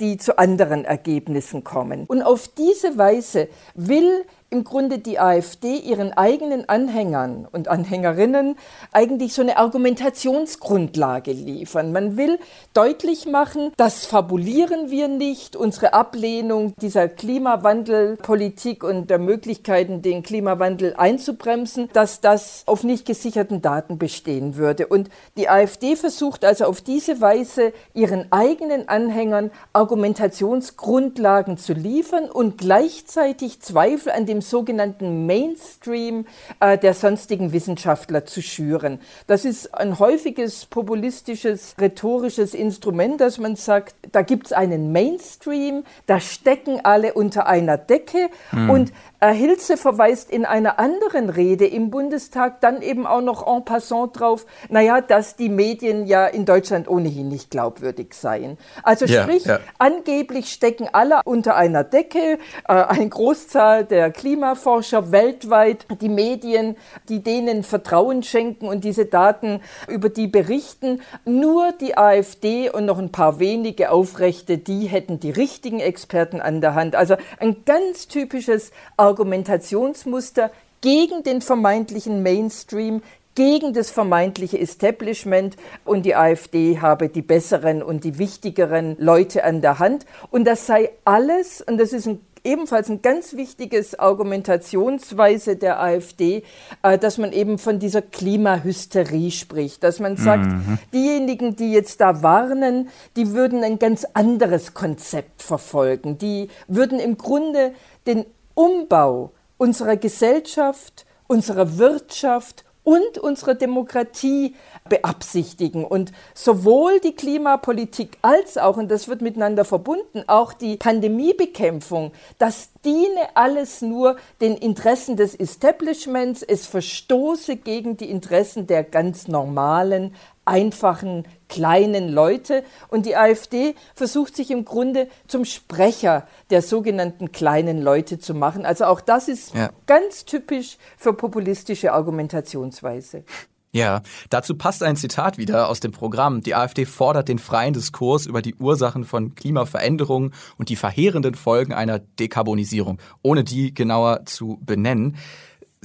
die 0.00 0.16
zu 0.16 0.38
anderen 0.38 0.84
Ergebnissen 0.84 1.64
kommen. 1.64 2.04
Und 2.06 2.22
auf 2.22 2.48
diese 2.48 2.98
Weise 2.98 3.48
will 3.74 4.24
im 4.48 4.62
Grunde 4.62 4.98
die 4.98 5.18
AfD 5.18 5.76
ihren 5.76 6.12
eigenen 6.12 6.68
Anhängern 6.68 7.48
und 7.50 7.68
Anhängerinnen 7.68 8.56
eigentlich 8.92 9.34
so 9.34 9.42
eine 9.42 9.56
Argumentationsgrundlage 9.56 11.32
liefern. 11.32 11.92
Man 11.92 12.16
will 12.16 12.38
deutlich 12.72 13.26
machen, 13.26 13.72
das 13.76 14.06
fabulieren 14.06 14.90
wir 14.90 15.08
nicht, 15.08 15.56
unsere 15.56 15.94
Ablehnung 15.94 16.74
dieser 16.80 17.08
Klimawandelpolitik 17.08 18.84
und 18.84 19.10
der 19.10 19.18
Möglichkeiten, 19.18 20.00
den 20.00 20.22
Klimawandel 20.22 20.94
einzubremsen, 20.96 21.88
dass 21.92 22.20
das 22.20 22.62
auf 22.66 22.84
nicht 22.84 23.04
gesicherten 23.04 23.62
Daten 23.62 23.98
bestehen 23.98 24.56
würde. 24.56 24.86
Und 24.86 25.10
die 25.36 25.48
AfD 25.48 25.96
versucht 25.96 26.44
also 26.44 26.66
auf 26.66 26.80
diese 26.80 27.20
Weise 27.20 27.72
ihren 27.94 28.30
eigenen 28.30 28.88
Anhängern 28.88 29.50
Argumentationsgrundlagen 29.72 31.58
zu 31.58 31.72
liefern 31.72 32.30
und 32.30 32.58
gleichzeitig 32.58 33.60
Zweifel 33.60 34.12
an 34.12 34.26
dem 34.26 34.35
dem 34.36 34.42
sogenannten 34.42 35.26
Mainstream 35.26 36.26
äh, 36.60 36.76
der 36.76 36.94
sonstigen 36.94 37.52
Wissenschaftler 37.52 38.26
zu 38.26 38.42
schüren. 38.42 39.00
Das 39.26 39.44
ist 39.44 39.74
ein 39.74 39.98
häufiges 39.98 40.66
populistisches, 40.66 41.74
rhetorisches 41.80 42.54
Instrument, 42.54 43.20
dass 43.20 43.38
man 43.38 43.56
sagt, 43.56 43.94
da 44.12 44.22
gibt 44.22 44.46
es 44.46 44.52
einen 44.52 44.92
Mainstream, 44.92 45.84
da 46.06 46.20
stecken 46.20 46.80
alle 46.84 47.14
unter 47.14 47.46
einer 47.46 47.78
Decke 47.78 48.28
mhm. 48.52 48.70
und 48.70 48.92
äh, 49.20 49.32
Hilze 49.32 49.76
verweist 49.78 50.30
in 50.30 50.44
einer 50.44 50.78
anderen 50.78 51.30
Rede 51.30 51.66
im 51.66 51.90
Bundestag 51.90 52.60
dann 52.60 52.82
eben 52.82 53.06
auch 53.06 53.22
noch 53.22 53.46
en 53.46 53.64
passant 53.64 54.20
drauf, 54.20 54.44
naja, 54.68 55.00
dass 55.00 55.36
die 55.36 55.48
Medien 55.48 56.06
ja 56.06 56.26
in 56.26 56.44
Deutschland 56.44 56.88
ohnehin 56.88 57.28
nicht 57.28 57.50
glaubwürdig 57.50 58.12
seien. 58.12 58.58
Also 58.82 59.06
ja, 59.06 59.22
sprich, 59.22 59.46
ja. 59.46 59.60
angeblich 59.78 60.52
stecken 60.52 60.88
alle 60.92 61.20
unter 61.24 61.56
einer 61.56 61.84
Decke, 61.84 62.38
äh, 62.68 62.72
eine 62.72 63.08
Großzahl 63.08 63.84
der 63.84 64.10
Klimaforscher 64.26 65.12
weltweit, 65.12 65.86
die 66.00 66.08
Medien, 66.08 66.76
die 67.08 67.22
denen 67.22 67.62
Vertrauen 67.62 68.24
schenken 68.24 68.66
und 68.66 68.82
diese 68.82 69.04
Daten 69.04 69.60
über 69.86 70.08
die 70.08 70.26
berichten. 70.26 71.00
Nur 71.24 71.70
die 71.80 71.96
AfD 71.96 72.68
und 72.68 72.86
noch 72.86 72.98
ein 72.98 73.12
paar 73.12 73.38
wenige 73.38 73.92
Aufrechte, 73.92 74.58
die 74.58 74.86
hätten 74.86 75.20
die 75.20 75.30
richtigen 75.30 75.78
Experten 75.78 76.40
an 76.40 76.60
der 76.60 76.74
Hand. 76.74 76.96
Also 76.96 77.14
ein 77.38 77.64
ganz 77.66 78.08
typisches 78.08 78.72
Argumentationsmuster 78.96 80.50
gegen 80.80 81.22
den 81.22 81.40
vermeintlichen 81.40 82.24
Mainstream, 82.24 83.02
gegen 83.36 83.74
das 83.74 83.90
vermeintliche 83.90 84.58
Establishment 84.58 85.56
und 85.84 86.04
die 86.04 86.16
AfD 86.16 86.80
habe 86.80 87.10
die 87.10 87.22
besseren 87.22 87.80
und 87.80 88.02
die 88.02 88.18
wichtigeren 88.18 88.96
Leute 88.98 89.44
an 89.44 89.60
der 89.60 89.78
Hand. 89.78 90.04
Und 90.32 90.46
das 90.46 90.66
sei 90.66 90.90
alles, 91.04 91.60
und 91.60 91.78
das 91.78 91.92
ist 91.92 92.08
ein 92.08 92.20
ebenfalls 92.46 92.88
ein 92.88 93.02
ganz 93.02 93.34
wichtiges 93.34 93.98
Argumentationsweise 93.98 95.56
der 95.56 95.82
AfD, 95.82 96.44
äh, 96.82 96.96
dass 96.96 97.18
man 97.18 97.32
eben 97.32 97.58
von 97.58 97.78
dieser 97.78 98.00
Klimahysterie 98.00 99.30
spricht, 99.30 99.82
dass 99.82 100.00
man 100.00 100.16
sagt, 100.16 100.46
mhm. 100.46 100.78
diejenigen, 100.94 101.56
die 101.56 101.72
jetzt 101.72 102.00
da 102.00 102.22
warnen, 102.22 102.88
die 103.16 103.32
würden 103.32 103.62
ein 103.64 103.78
ganz 103.78 104.06
anderes 104.14 104.72
Konzept 104.72 105.42
verfolgen, 105.42 106.16
die 106.16 106.48
würden 106.68 106.98
im 107.00 107.18
Grunde 107.18 107.72
den 108.06 108.24
Umbau 108.54 109.32
unserer 109.58 109.96
Gesellschaft, 109.96 111.04
unserer 111.26 111.76
Wirtschaft 111.76 112.64
und 112.86 113.18
unserer 113.18 113.54
Demokratie 113.54 114.54
beabsichtigen. 114.88 115.84
Und 115.84 116.12
sowohl 116.34 117.00
die 117.00 117.16
Klimapolitik 117.16 118.16
als 118.22 118.58
auch, 118.58 118.76
und 118.76 118.92
das 118.92 119.08
wird 119.08 119.22
miteinander 119.22 119.64
verbunden, 119.64 120.22
auch 120.28 120.52
die 120.52 120.76
Pandemiebekämpfung, 120.76 122.12
das 122.38 122.70
diene 122.84 123.34
alles 123.34 123.82
nur 123.82 124.18
den 124.40 124.56
Interessen 124.56 125.16
des 125.16 125.34
Establishments, 125.34 126.44
es 126.44 126.66
verstoße 126.66 127.56
gegen 127.56 127.96
die 127.96 128.08
Interessen 128.08 128.68
der 128.68 128.84
ganz 128.84 129.26
normalen, 129.26 130.14
einfachen, 130.46 131.26
kleinen 131.48 132.08
Leute. 132.08 132.64
Und 132.88 133.04
die 133.04 133.16
AfD 133.16 133.74
versucht 133.94 134.34
sich 134.34 134.50
im 134.50 134.64
Grunde 134.64 135.08
zum 135.28 135.44
Sprecher 135.44 136.26
der 136.50 136.62
sogenannten 136.62 137.32
kleinen 137.32 137.82
Leute 137.82 138.18
zu 138.18 138.34
machen. 138.34 138.64
Also 138.64 138.86
auch 138.86 139.00
das 139.00 139.28
ist 139.28 139.54
ja. 139.54 139.70
ganz 139.86 140.24
typisch 140.24 140.78
für 140.96 141.12
populistische 141.12 141.92
Argumentationsweise. 141.92 143.24
Ja, 143.72 144.00
dazu 144.30 144.56
passt 144.56 144.82
ein 144.82 144.96
Zitat 144.96 145.36
wieder 145.36 145.68
aus 145.68 145.80
dem 145.80 145.92
Programm. 145.92 146.40
Die 146.40 146.54
AfD 146.54 146.86
fordert 146.86 147.28
den 147.28 147.38
freien 147.38 147.74
Diskurs 147.74 148.24
über 148.24 148.40
die 148.40 148.54
Ursachen 148.54 149.04
von 149.04 149.34
Klimaveränderungen 149.34 150.32
und 150.56 150.70
die 150.70 150.76
verheerenden 150.76 151.34
Folgen 151.34 151.74
einer 151.74 151.98
Dekarbonisierung, 151.98 152.98
ohne 153.20 153.44
die 153.44 153.74
genauer 153.74 154.24
zu 154.24 154.58
benennen. 154.62 155.16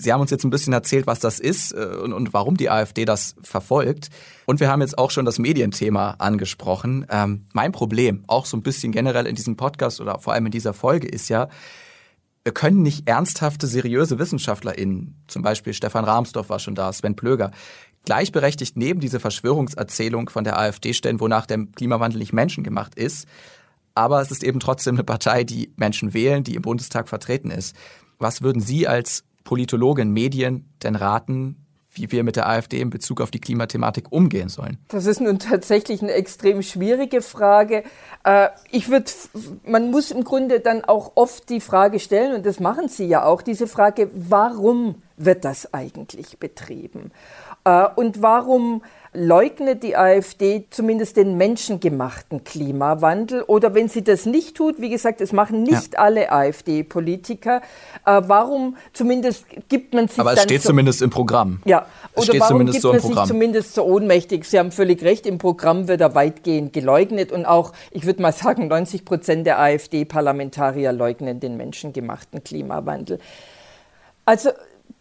Sie 0.02 0.12
haben 0.12 0.22
uns 0.22 0.32
jetzt 0.32 0.44
ein 0.44 0.50
bisschen 0.50 0.74
erzählt, 0.74 1.08
was 1.08 1.20
das 1.20 1.40
ist 1.40 1.74
äh, 1.74 1.98
und, 2.04 2.14
und, 2.14 2.34
warum 2.34 2.58
die 2.58 2.70
AfD 2.70 3.06
das 3.06 3.36
verfolgt. 3.42 4.10
Und 4.46 4.60
wir 4.60 4.70
haben 4.70 4.82
jetzt 4.82 4.98
auch 4.98 5.12
schon 5.12 5.26
das 5.26 5.40
Medienthema 5.40 6.16
angesprochen. 6.18 7.06
Ähm, 7.10 7.46
mein 7.54 7.72
Problem, 7.72 8.24
auch 8.28 8.46
so 8.46 8.58
ein 8.58 8.64
bisschen 8.64 8.92
generell 8.92 9.28
in 9.28 9.36
diesem 9.36 9.58
Podcast 9.58 10.02
oder 10.02 10.20
vor 10.20 10.34
allem 10.34 10.48
in 10.48 10.52
dieser 10.52 10.74
Folge, 10.74 11.08
ist 11.08 11.30
ja, 11.30 11.50
wir 12.44 12.54
können 12.54 12.82
nicht 12.82 13.08
ernsthafte, 13.08 13.68
seriöse 13.68 14.18
WissenschaftlerInnen, 14.18 15.24
zum 15.28 15.44
Beispiel 15.44 15.74
Stefan 15.74 16.06
Rahmsdorf 16.06 16.50
war 16.50 16.58
schon 16.58 16.74
da, 16.74 16.92
Sven 16.92 17.16
Plöger, 17.16 17.52
gleichberechtigt 18.06 18.78
neben 18.78 19.00
diese 19.00 19.20
Verschwörungserzählung 19.20 20.30
von 20.30 20.44
der 20.44 20.58
AfD 20.58 20.94
stellen, 20.94 21.20
wonach 21.20 21.46
der 21.46 21.68
Klimawandel 21.76 22.18
nicht 22.18 22.34
menschengemacht 22.34 22.96
ist. 22.96 23.28
Aber 23.94 24.22
es 24.22 24.32
ist 24.32 24.44
eben 24.44 24.60
trotzdem 24.60 24.96
eine 24.96 25.04
Partei, 25.04 25.44
die 25.44 25.72
Menschen 25.76 26.14
wählen, 26.14 26.44
die 26.44 26.56
im 26.56 26.62
Bundestag 26.64 27.10
vertreten 27.10 27.52
ist. 27.52 27.76
Was 28.18 28.42
würden 28.42 28.62
Sie 28.62 28.88
als 28.88 29.24
Politologin 29.44 30.12
Medien 30.12 30.70
denn 30.84 30.96
raten, 30.96 31.62
wie 31.94 32.12
wir 32.12 32.24
mit 32.24 32.38
der 32.38 32.48
AfD 32.48 32.80
in 32.80 32.90
Bezug 32.90 33.20
auf 33.20 33.32
die 33.32 33.40
Klimathematik 33.40 34.12
umgehen 34.12 34.50
sollen? 34.50 34.78
Das 34.88 35.06
ist 35.06 35.20
nun 35.20 35.40
tatsächlich 35.40 36.02
eine 36.02 36.14
extrem 36.14 36.62
schwierige 36.62 37.22
Frage. 37.22 37.84
Äh, 38.24 38.50
ich 38.72 38.90
würde, 38.90 39.12
man 39.66 39.92
muss 39.92 40.12
im 40.12 40.24
Grunde 40.24 40.62
dann 40.62 40.86
auch 40.86 41.14
oft 41.16 41.50
die 41.50 41.60
Frage 41.60 42.00
stellen, 42.00 42.34
und 42.36 42.46
das 42.46 42.60
machen 42.60 42.88
Sie 42.88 43.06
ja 43.06 43.26
auch, 43.26 43.42
diese 43.42 43.68
Frage, 43.68 44.10
warum 44.14 45.02
wird 45.18 45.44
das 45.44 45.74
eigentlich 45.74 46.40
betrieben? 46.40 47.12
Äh, 47.66 47.88
und 47.96 48.22
warum 48.22 48.84
leugnet 49.14 49.84
die 49.84 49.98
AfD 49.98 50.66
zumindest 50.70 51.18
den 51.18 51.36
menschengemachten 51.36 52.44
Klimawandel? 52.44 53.44
Oder 53.44 53.74
wenn 53.74 53.90
sie 53.90 54.04
das 54.04 54.26
nicht 54.26 54.56
tut, 54.56 54.80
wie 54.80 54.90
gesagt, 54.90 55.20
es 55.20 55.34
machen 55.34 55.64
nicht 55.64 55.94
ja. 55.94 56.00
alle 56.00 56.32
AfD-Politiker, 56.32 57.62
äh, 58.06 58.22
warum 58.26 58.78
zumindest 58.94 59.46
gibt 59.68 59.94
man 59.94 60.08
sich 60.08 60.20
Aber 60.20 60.34
es 60.34 60.44
steht 60.44 60.62
so, 60.62 60.70
zumindest 60.70 61.02
im 61.02 61.10
Programm. 61.10 61.62
Ja, 61.66 61.86
es 62.14 62.30
oder 62.30 62.40
warum 62.40 62.66
gibt 62.66 62.82
so 62.82 62.94
man 62.94 63.02
sich 63.02 63.24
zumindest 63.26 63.74
so 63.74 63.84
ohnmächtig? 63.84 64.46
Sie 64.46 64.58
haben 64.58 64.72
völlig 64.72 65.04
recht, 65.04 65.26
im 65.26 65.38
Programm 65.38 65.90
wird 65.90 66.00
er 66.00 66.16
weitgehend 66.16 66.72
geleugnet 66.72 67.34
und 67.34 67.46
auch, 67.46 67.74
ich 67.92 68.06
würde 68.06 68.22
mal 68.22 68.32
sagen, 68.32 68.68
90 68.70 69.04
Prozent 69.04 69.46
der 69.46 69.60
AfD-Parlamentarier 69.60 70.94
leugnen 70.94 71.42
den 71.42 71.58
menschengemachten 71.58 72.44
Klimawandel. 72.44 73.20
Also 74.24 74.52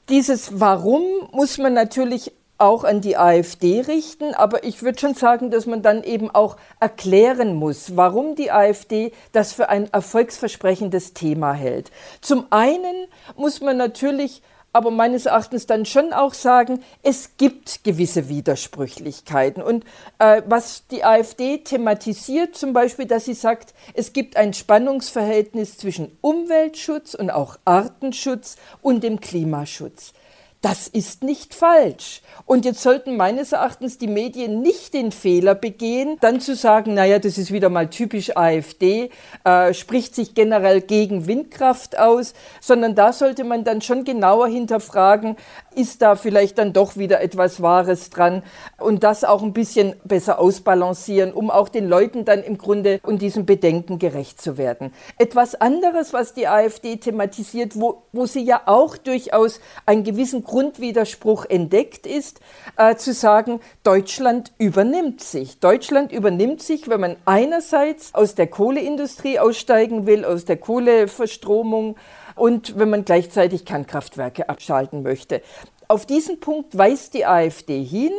dieses 0.08 0.58
Warum 0.58 1.04
muss 1.32 1.58
man 1.58 1.74
natürlich 1.74 2.32
auch 2.60 2.84
an 2.84 3.00
die 3.00 3.16
AfD 3.16 3.80
richten, 3.80 4.34
aber 4.34 4.64
ich 4.64 4.82
würde 4.82 4.98
schon 4.98 5.14
sagen, 5.14 5.50
dass 5.50 5.66
man 5.66 5.82
dann 5.82 6.02
eben 6.02 6.30
auch 6.30 6.56
erklären 6.78 7.54
muss, 7.54 7.96
warum 7.96 8.34
die 8.34 8.50
AfD 8.50 9.12
das 9.32 9.52
für 9.52 9.68
ein 9.68 9.92
erfolgsversprechendes 9.92 11.14
Thema 11.14 11.52
hält. 11.52 11.90
Zum 12.20 12.46
einen 12.50 13.06
muss 13.36 13.60
man 13.60 13.76
natürlich 13.76 14.42
aber 14.72 14.90
meines 14.90 15.26
Erachtens 15.26 15.66
dann 15.66 15.84
schon 15.84 16.12
auch 16.12 16.34
sagen, 16.34 16.82
es 17.02 17.36
gibt 17.36 17.82
gewisse 17.82 18.28
Widersprüchlichkeiten. 18.28 19.62
Und 19.62 19.84
äh, 20.18 20.42
was 20.46 20.86
die 20.86 21.04
AfD 21.04 21.58
thematisiert, 21.58 22.56
zum 22.56 22.72
Beispiel, 22.72 23.06
dass 23.06 23.24
sie 23.24 23.34
sagt, 23.34 23.74
es 23.94 24.12
gibt 24.12 24.36
ein 24.36 24.54
Spannungsverhältnis 24.54 25.76
zwischen 25.76 26.16
Umweltschutz 26.20 27.14
und 27.14 27.30
auch 27.30 27.58
Artenschutz 27.64 28.56
und 28.80 29.02
dem 29.02 29.20
Klimaschutz. 29.20 30.12
Das 30.62 30.88
ist 30.88 31.24
nicht 31.24 31.54
falsch. 31.54 32.20
Und 32.44 32.66
jetzt 32.66 32.82
sollten 32.82 33.16
meines 33.16 33.52
Erachtens 33.52 33.96
die 33.96 34.06
Medien 34.06 34.60
nicht 34.60 34.92
den 34.92 35.10
Fehler 35.10 35.54
begehen, 35.54 36.18
dann 36.20 36.38
zu 36.40 36.54
sagen, 36.54 36.92
naja, 36.92 37.18
das 37.18 37.38
ist 37.38 37.50
wieder 37.50 37.70
mal 37.70 37.88
typisch 37.88 38.36
AfD, 38.36 39.08
äh, 39.44 39.72
spricht 39.72 40.14
sich 40.14 40.34
generell 40.34 40.82
gegen 40.82 41.26
Windkraft 41.26 41.98
aus, 41.98 42.34
sondern 42.60 42.94
da 42.94 43.14
sollte 43.14 43.44
man 43.44 43.64
dann 43.64 43.80
schon 43.80 44.04
genauer 44.04 44.48
hinterfragen, 44.48 45.36
ist 45.74 46.02
da 46.02 46.14
vielleicht 46.14 46.58
dann 46.58 46.74
doch 46.74 46.98
wieder 46.98 47.22
etwas 47.22 47.62
Wahres 47.62 48.10
dran 48.10 48.42
und 48.78 49.02
das 49.02 49.24
auch 49.24 49.42
ein 49.42 49.54
bisschen 49.54 49.94
besser 50.04 50.38
ausbalancieren, 50.38 51.32
um 51.32 51.50
auch 51.50 51.70
den 51.70 51.88
Leuten 51.88 52.26
dann 52.26 52.42
im 52.42 52.58
Grunde 52.58 53.00
und 53.02 53.22
diesen 53.22 53.46
Bedenken 53.46 53.98
gerecht 53.98 54.42
zu 54.42 54.58
werden. 54.58 54.92
Etwas 55.16 55.54
anderes, 55.54 56.12
was 56.12 56.34
die 56.34 56.48
AfD 56.48 56.96
thematisiert, 56.96 57.80
wo, 57.80 58.02
wo 58.12 58.26
sie 58.26 58.42
ja 58.42 58.62
auch 58.66 58.98
durchaus 58.98 59.60
einen 59.86 60.04
gewissen 60.04 60.42
Grundwiderspruch 60.50 61.46
entdeckt 61.48 62.06
ist, 62.06 62.40
äh, 62.76 62.96
zu 62.96 63.12
sagen, 63.12 63.60
Deutschland 63.84 64.52
übernimmt 64.58 65.20
sich. 65.20 65.60
Deutschland 65.60 66.10
übernimmt 66.10 66.60
sich, 66.60 66.88
wenn 66.88 67.00
man 67.00 67.16
einerseits 67.24 68.12
aus 68.16 68.34
der 68.34 68.48
Kohleindustrie 68.48 69.38
aussteigen 69.38 70.06
will, 70.06 70.24
aus 70.24 70.44
der 70.44 70.56
Kohleverstromung, 70.56 71.96
und 72.40 72.78
wenn 72.78 72.90
man 72.90 73.04
gleichzeitig 73.04 73.64
Kernkraftwerke 73.64 74.48
abschalten 74.48 75.02
möchte. 75.02 75.42
Auf 75.88 76.06
diesen 76.06 76.40
Punkt 76.40 76.76
weist 76.76 77.14
die 77.14 77.26
AfD 77.26 77.82
hin. 77.84 78.12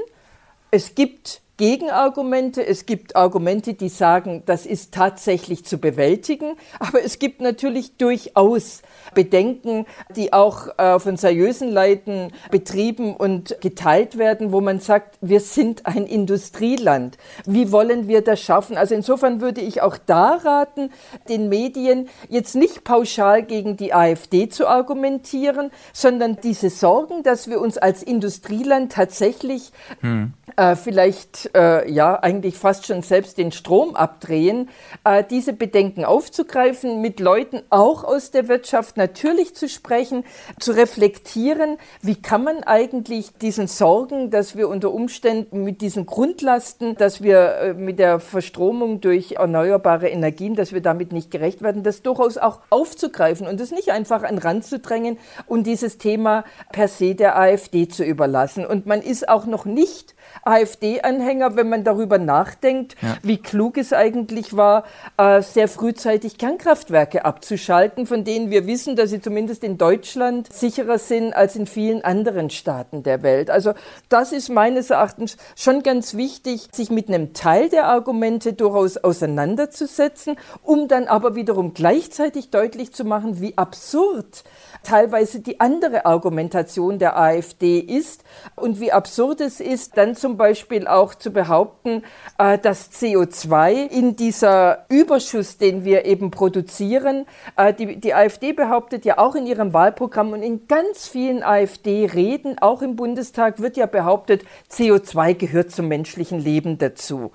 Es 0.74 0.96
gibt 0.96 1.42
Gegenargumente, 1.62 2.66
es 2.66 2.88
gibt 2.88 3.16
Argumente, 3.16 3.76
die 3.76 3.90
sagen, 3.90 4.42
das 4.48 4.66
ist 4.66 4.96
tatsächlich 4.96 5.64
zu 5.64 5.78
bewältigen, 5.78 6.56
aber 6.80 7.04
es 7.04 7.20
gibt 7.20 7.40
natürlich 7.40 7.98
durchaus 7.98 8.82
Bedenken, 9.14 9.86
die 10.16 10.34
auch 10.34 10.76
äh, 10.80 10.98
von 10.98 11.18
seriösen 11.18 11.72
Leuten 11.72 12.32
betrieben 12.50 13.16
und 13.16 13.58
geteilt 13.62 14.18
werden, 14.18 14.52
wo 14.52 14.60
man 14.60 14.80
sagt, 14.80 15.20
wir 15.22 15.40
sind 15.40 15.86
ein 15.86 16.08
Industrieland. 16.08 17.20
Wie 17.46 17.72
wollen 17.72 18.08
wir 18.08 18.24
das 18.24 18.42
schaffen? 18.42 18.76
Also 18.76 18.96
insofern 18.96 19.40
würde 19.40 19.62
ich 19.62 19.84
auch 19.84 19.98
da 19.98 20.40
raten, 20.44 20.90
den 21.30 21.48
Medien 21.48 22.10
jetzt 22.28 22.56
nicht 22.56 22.84
pauschal 22.84 23.44
gegen 23.44 23.78
die 23.78 23.94
AfD 23.94 24.50
zu 24.50 24.66
argumentieren, 24.68 25.70
sondern 25.94 26.38
diese 26.42 26.72
Sorgen, 26.72 27.22
dass 27.22 27.48
wir 27.48 27.62
uns 27.62 27.78
als 27.78 28.02
Industrieland 28.02 28.94
tatsächlich 28.94 29.72
hm. 30.00 30.34
Äh, 30.56 30.76
vielleicht 30.76 31.50
äh, 31.56 31.90
ja 31.92 32.20
eigentlich 32.22 32.58
fast 32.58 32.86
schon 32.86 33.02
selbst 33.02 33.38
den 33.38 33.52
Strom 33.52 33.96
abdrehen, 33.96 34.70
äh, 35.04 35.24
diese 35.30 35.54
Bedenken 35.54 36.06
aufzugreifen, 36.06 37.02
mit 37.02 37.20
Leuten 37.20 37.62
auch 37.70 38.04
aus 38.04 38.32
der 38.32 38.48
Wirtschaft 38.48 38.98
natürlich 38.98 39.56
zu 39.56 39.68
sprechen, 39.70 40.24
zu 40.60 40.72
reflektieren, 40.72 41.78
wie 42.02 42.16
kann 42.16 42.44
man 42.44 42.64
eigentlich 42.64 43.34
diesen 43.42 43.68
Sorgen, 43.68 44.32
dass 44.32 44.56
wir 44.56 44.70
unter 44.70 44.92
Umständen 44.92 45.64
mit 45.64 45.82
diesen 45.82 46.06
Grundlasten, 46.06 46.96
dass 46.96 47.22
wir 47.22 47.56
äh, 47.56 47.74
mit 47.74 48.00
der 48.00 48.20
Verstromung 48.20 49.02
durch 49.02 49.34
erneuerbare 49.34 50.10
Energien, 50.10 50.56
dass 50.56 50.74
wir 50.74 50.82
damit 50.82 51.12
nicht 51.12 51.32
gerecht 51.32 51.62
werden, 51.62 51.84
das 51.84 52.02
durchaus 52.02 52.38
auch 52.38 52.60
aufzugreifen 52.70 53.48
und 53.48 53.60
es 53.60 53.72
nicht 53.72 53.92
einfach 53.92 54.24
an 54.24 54.38
Rand 54.38 54.66
zu 54.66 54.80
drängen 54.80 55.18
und 55.48 55.68
dieses 55.68 55.98
Thema 55.98 56.44
per 56.72 56.88
se 56.88 57.16
der 57.16 57.38
AfD 57.38 57.88
zu 57.88 58.04
überlassen. 58.04 58.66
Und 58.66 58.86
man 58.86 59.02
ist 59.02 59.30
auch 59.30 59.46
noch 59.46 59.66
nicht 59.66 60.16
AfD-Anhänger, 60.44 61.56
wenn 61.56 61.70
man 61.70 61.84
darüber 61.84 62.18
nachdenkt, 62.18 62.96
ja. 63.02 63.18
wie 63.22 63.38
klug 63.38 63.78
es 63.78 63.94
eigentlich 63.94 64.56
war, 64.56 64.84
äh, 65.18 65.42
sehr 65.42 65.68
frühzeitig 65.68 66.38
Kernkraftwerke 66.38 67.26
abzuschalten, 67.26 68.06
von 68.06 68.24
denen 68.24 68.50
wir 68.50 68.68
wissen, 68.68 68.96
dass 68.96 69.10
sie 69.10 69.22
zumindest 69.22 69.64
in 69.64 69.78
Deutschland 69.78 70.52
sicherer 70.52 70.98
sind 70.98 71.34
als 71.34 71.56
in 71.56 71.68
vielen 71.68 72.04
anderen 72.04 72.50
Staaten 72.50 73.04
der 73.04 73.24
Welt. 73.24 73.50
Also 73.50 73.74
das 74.10 74.32
ist 74.32 74.50
meines 74.50 74.90
Erachtens 74.90 75.38
schon 75.56 75.84
ganz 75.84 76.16
wichtig, 76.16 76.68
sich 76.72 76.90
mit 76.90 77.08
einem 77.08 77.34
Teil 77.34 77.70
der 77.70 77.88
Argumente 77.88 78.54
durchaus 78.54 78.98
auseinanderzusetzen, 78.98 80.38
um 80.64 80.88
dann 80.88 81.08
aber 81.08 81.36
wiederum 81.36 81.74
gleichzeitig 81.74 82.50
deutlich 82.50 82.94
zu 82.94 83.06
machen, 83.06 83.42
wie 83.42 83.58
absurd 83.58 84.44
teilweise 84.84 85.42
die 85.42 85.60
andere 85.60 86.06
Argumentation 86.06 87.00
der 87.00 87.18
AfD 87.18 87.80
ist 87.80 88.24
und 88.56 88.80
wie 88.80 88.92
absurd 88.92 89.42
es 89.42 89.60
ist, 89.60 89.98
dann 89.98 90.16
zum 90.22 90.38
Beispiel 90.38 90.88
auch 90.88 91.16
zu 91.16 91.32
behaupten, 91.32 92.04
äh, 92.38 92.58
dass 92.58 92.92
CO2 92.92 93.90
in 93.90 94.16
dieser 94.16 94.86
Überschuss, 94.88 95.58
den 95.58 95.84
wir 95.84 96.06
eben 96.06 96.32
produzieren, 96.32 97.26
äh, 97.58 97.74
die, 97.74 97.98
die 98.00 98.14
AfD 98.14 98.54
behauptet 98.54 99.04
ja 99.04 99.18
auch 99.18 99.36
in 99.36 99.46
ihrem 99.46 99.74
Wahlprogramm 99.74 100.32
und 100.32 100.44
in 100.44 100.68
ganz 100.68 101.08
vielen 101.08 101.44
AfD-Reden, 101.44 102.60
auch 102.60 102.82
im 102.82 102.96
Bundestag, 102.96 103.60
wird 103.60 103.76
ja 103.76 103.88
behauptet, 103.88 104.44
CO2 104.72 105.34
gehört 105.34 105.72
zum 105.72 105.88
menschlichen 105.88 106.40
Leben 106.40 106.78
dazu. 106.78 107.32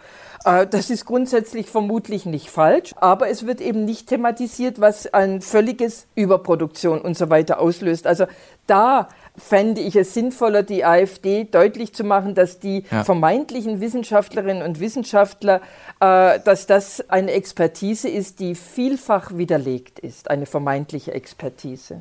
Äh, 0.47 0.67
das 0.67 0.89
ist 0.91 1.05
grundsätzlich 1.05 1.67
vermutlich 1.67 2.25
nicht 2.25 2.51
falsch, 2.51 2.95
aber 2.97 3.29
es 3.29 3.47
wird 3.47 3.61
eben 3.61 3.85
nicht 3.85 4.09
thematisiert, 4.09 4.81
was 4.81 5.13
ein 5.13 5.43
völliges 5.43 6.07
Überproduktion 6.15 7.01
und 7.01 7.19
so 7.19 7.29
weiter 7.29 7.59
auslöst. 7.59 8.07
Also 8.07 8.27
da 8.67 9.09
fände 9.39 9.81
ich 9.81 9.97
es 9.97 10.15
sinnvoller, 10.15 10.63
die 10.63 10.85
AfD 10.85 11.45
deutlich 11.45 11.95
zu 11.95 12.05
machen, 12.05 12.35
dass 12.35 12.59
die 12.59 12.85
ja. 12.91 13.05
vermeintlichen 13.05 13.81
Wissenschaftlerinnen 13.81 14.63
und 14.63 14.81
Wissenschaftler, 14.81 15.61
äh, 16.01 16.41
dass 16.41 16.67
das 16.67 17.09
eine 17.11 17.33
Expertise 17.33 18.09
ist, 18.09 18.41
die 18.41 18.55
vielfach 18.55 19.37
widerlegt 19.37 19.99
ist, 19.99 20.31
eine 20.31 20.47
vermeintliche 20.47 21.13
Expertise. 21.13 22.01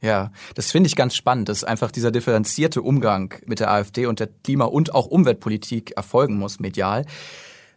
Ja, 0.00 0.30
das 0.54 0.70
finde 0.70 0.88
ich 0.88 0.96
ganz 0.96 1.14
spannend, 1.14 1.48
dass 1.48 1.64
einfach 1.64 1.90
dieser 1.90 2.10
differenzierte 2.10 2.82
Umgang 2.82 3.34
mit 3.46 3.60
der 3.60 3.70
AfD 3.70 4.06
und 4.06 4.20
der 4.20 4.28
Klima- 4.44 4.66
und 4.66 4.94
auch 4.94 5.06
Umweltpolitik 5.06 5.92
erfolgen 5.96 6.38
muss, 6.38 6.60
medial. 6.60 7.06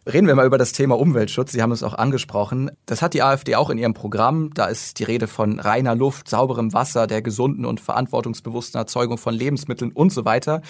Reden 0.06 0.26
wir 0.26 0.34
mal 0.34 0.46
über 0.46 0.56
das 0.56 0.72
Thema 0.72 0.98
Umweltschutz. 0.98 1.52
Sie 1.52 1.60
haben 1.60 1.72
es 1.72 1.82
auch 1.82 1.92
angesprochen. 1.92 2.70
Das 2.86 3.02
hat 3.02 3.12
die 3.12 3.22
AfD 3.22 3.54
auch 3.56 3.68
in 3.68 3.76
ihrem 3.76 3.92
Programm. 3.92 4.50
Da 4.54 4.66
ist 4.66 4.98
die 4.98 5.04
Rede 5.04 5.26
von 5.26 5.60
reiner 5.60 5.94
Luft, 5.94 6.28
sauberem 6.28 6.72
Wasser, 6.72 7.06
der 7.06 7.20
gesunden 7.20 7.66
und 7.66 7.80
verantwortungsbewussten 7.80 8.78
Erzeugung 8.78 9.18
von 9.18 9.34
Lebensmitteln 9.34 9.92
und 9.92 10.10
so 10.10 10.24
weiter. 10.24 10.62